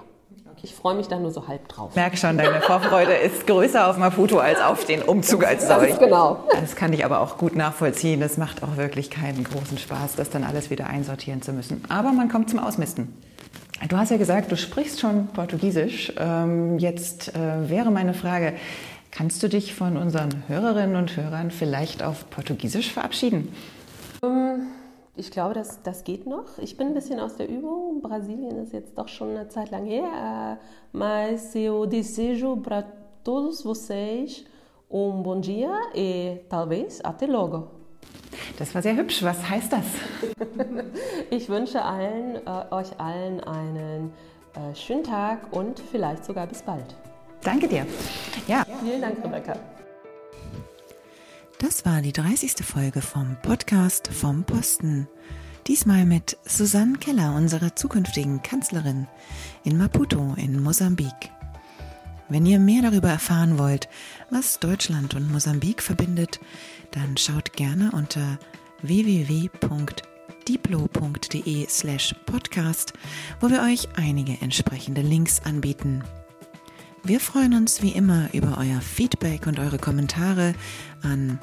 ich 0.63 0.73
freue 0.73 0.95
mich 0.95 1.07
da 1.07 1.19
nur 1.19 1.31
so 1.31 1.47
halb 1.47 1.67
drauf. 1.67 1.91
Ich 1.91 1.95
merke 1.95 2.17
schon, 2.17 2.37
deine 2.37 2.61
Vorfreude 2.61 3.13
ist 3.23 3.45
größer 3.45 3.87
auf 3.87 3.97
Maputo 3.97 4.39
als 4.39 4.59
auf 4.59 4.85
den 4.85 5.01
Umzug 5.03 5.45
als 5.45 5.67
solch. 5.67 5.97
Genau. 5.99 6.43
Das 6.51 6.75
kann 6.75 6.93
ich 6.93 7.05
aber 7.05 7.21
auch 7.21 7.37
gut 7.37 7.55
nachvollziehen. 7.55 8.19
Das 8.19 8.37
macht 8.37 8.63
auch 8.63 8.75
wirklich 8.77 9.11
keinen 9.11 9.43
großen 9.43 9.77
Spaß, 9.77 10.15
das 10.15 10.29
dann 10.29 10.43
alles 10.43 10.69
wieder 10.69 10.87
einsortieren 10.87 11.41
zu 11.41 11.53
müssen. 11.53 11.83
Aber 11.89 12.11
man 12.11 12.29
kommt 12.29 12.49
zum 12.49 12.59
Ausmisten. 12.59 13.13
Du 13.89 13.95
hast 13.95 14.09
ja 14.09 14.17
gesagt, 14.17 14.51
du 14.51 14.57
sprichst 14.57 14.99
schon 14.99 15.27
Portugiesisch. 15.27 16.11
Ähm, 16.17 16.79
jetzt 16.79 17.35
äh, 17.35 17.69
wäre 17.69 17.91
meine 17.91 18.15
Frage, 18.15 18.53
Kannst 19.17 19.41
du 19.41 19.49
dich 19.49 19.73
von 19.73 19.97
unseren 19.97 20.47
Hörerinnen 20.47 20.95
und 20.95 21.17
Hörern 21.17 21.49
vielleicht 21.49 22.03
auf 22.03 22.29
Portugiesisch 22.29 22.93
verabschieden? 22.93 23.51
Ähm, 24.21 24.67
ich 25.15 25.31
glaube, 25.31 25.55
das, 25.55 25.81
das 25.81 26.03
geht 26.03 26.27
noch. 26.27 26.59
Ich 26.59 26.77
bin 26.77 26.89
ein 26.89 26.93
bisschen 26.93 27.19
aus 27.19 27.35
der 27.35 27.49
Übung. 27.49 28.03
Brasilien 28.03 28.59
ist 28.61 28.73
jetzt 28.73 28.95
doch 28.95 29.07
schon 29.07 29.31
eine 29.31 29.47
Zeit 29.47 29.71
lang 29.71 29.87
her. 29.87 30.59
Mas 30.91 31.55
eu 31.55 31.87
desejo 31.87 32.57
para 32.57 32.83
todos 33.23 33.63
vocês 33.63 34.45
um 34.87 35.23
bom 35.23 35.41
dia 35.41 35.75
e 35.95 36.41
talvez 36.47 37.03
até 37.03 37.25
logo. 37.25 37.71
Das 38.59 38.75
war 38.75 38.83
sehr 38.83 38.95
hübsch. 38.95 39.23
Was 39.23 39.49
heißt 39.49 39.73
das? 39.73 39.85
ich 41.31 41.49
wünsche 41.49 41.81
allen, 41.81 42.35
äh, 42.35 42.65
euch 42.69 42.99
allen 42.99 43.39
einen 43.39 44.13
äh, 44.53 44.75
schönen 44.75 45.03
Tag 45.03 45.39
und 45.53 45.79
vielleicht 45.79 46.23
sogar 46.23 46.45
bis 46.45 46.61
bald. 46.61 46.95
Danke 47.47 47.69
dir. 47.69 47.87
Ja. 48.49 48.65
Vielen 48.83 49.01
Dank, 49.01 49.23
Rebecca. 49.23 49.57
Das 51.59 51.85
war 51.85 52.01
die 52.01 52.11
30. 52.11 52.55
Folge 52.65 53.01
vom 53.01 53.37
Podcast 53.41 54.09
vom 54.09 54.43
Posten. 54.43 55.07
Diesmal 55.65 56.05
mit 56.05 56.37
Susanne 56.43 56.97
Keller, 56.97 57.33
unserer 57.35 57.73
zukünftigen 57.73 58.43
Kanzlerin 58.43 59.07
in 59.63 59.77
Maputo 59.77 60.33
in 60.35 60.61
Mosambik. 60.61 61.31
Wenn 62.27 62.45
ihr 62.45 62.59
mehr 62.59 62.81
darüber 62.81 63.07
erfahren 63.07 63.57
wollt, 63.57 63.87
was 64.29 64.59
Deutschland 64.59 65.15
und 65.15 65.31
Mosambik 65.31 65.81
verbindet, 65.81 66.41
dann 66.91 67.15
schaut 67.15 67.53
gerne 67.53 67.91
unter 67.93 68.39
www.diplo.de 68.81 69.55
slash 71.69 72.13
podcast, 72.25 72.91
wo 73.39 73.49
wir 73.49 73.61
euch 73.61 73.87
einige 73.95 74.33
entsprechende 74.41 74.99
Links 74.99 75.41
anbieten. 75.45 76.03
Wir 77.07 77.19
freuen 77.21 77.53
uns 77.53 77.81
wie 77.81 77.93
immer 77.93 78.27
über 78.33 78.57
euer 78.57 78.81
Feedback 78.81 79.47
und 79.47 79.59
eure 79.59 79.77
Kommentare 79.77 80.53
an 81.03 81.39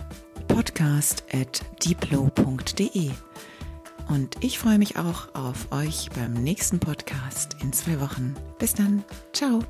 podcast.diplo.de. 0.46 3.10
Und 4.10 4.44
ich 4.44 4.58
freue 4.58 4.76
mich 4.76 4.98
auch 4.98 5.34
auf 5.34 5.72
euch 5.72 6.10
beim 6.14 6.34
nächsten 6.34 6.80
Podcast 6.80 7.56
in 7.62 7.72
zwei 7.72 7.98
Wochen. 7.98 8.34
Bis 8.58 8.74
dann. 8.74 9.04
Ciao. 9.32 9.60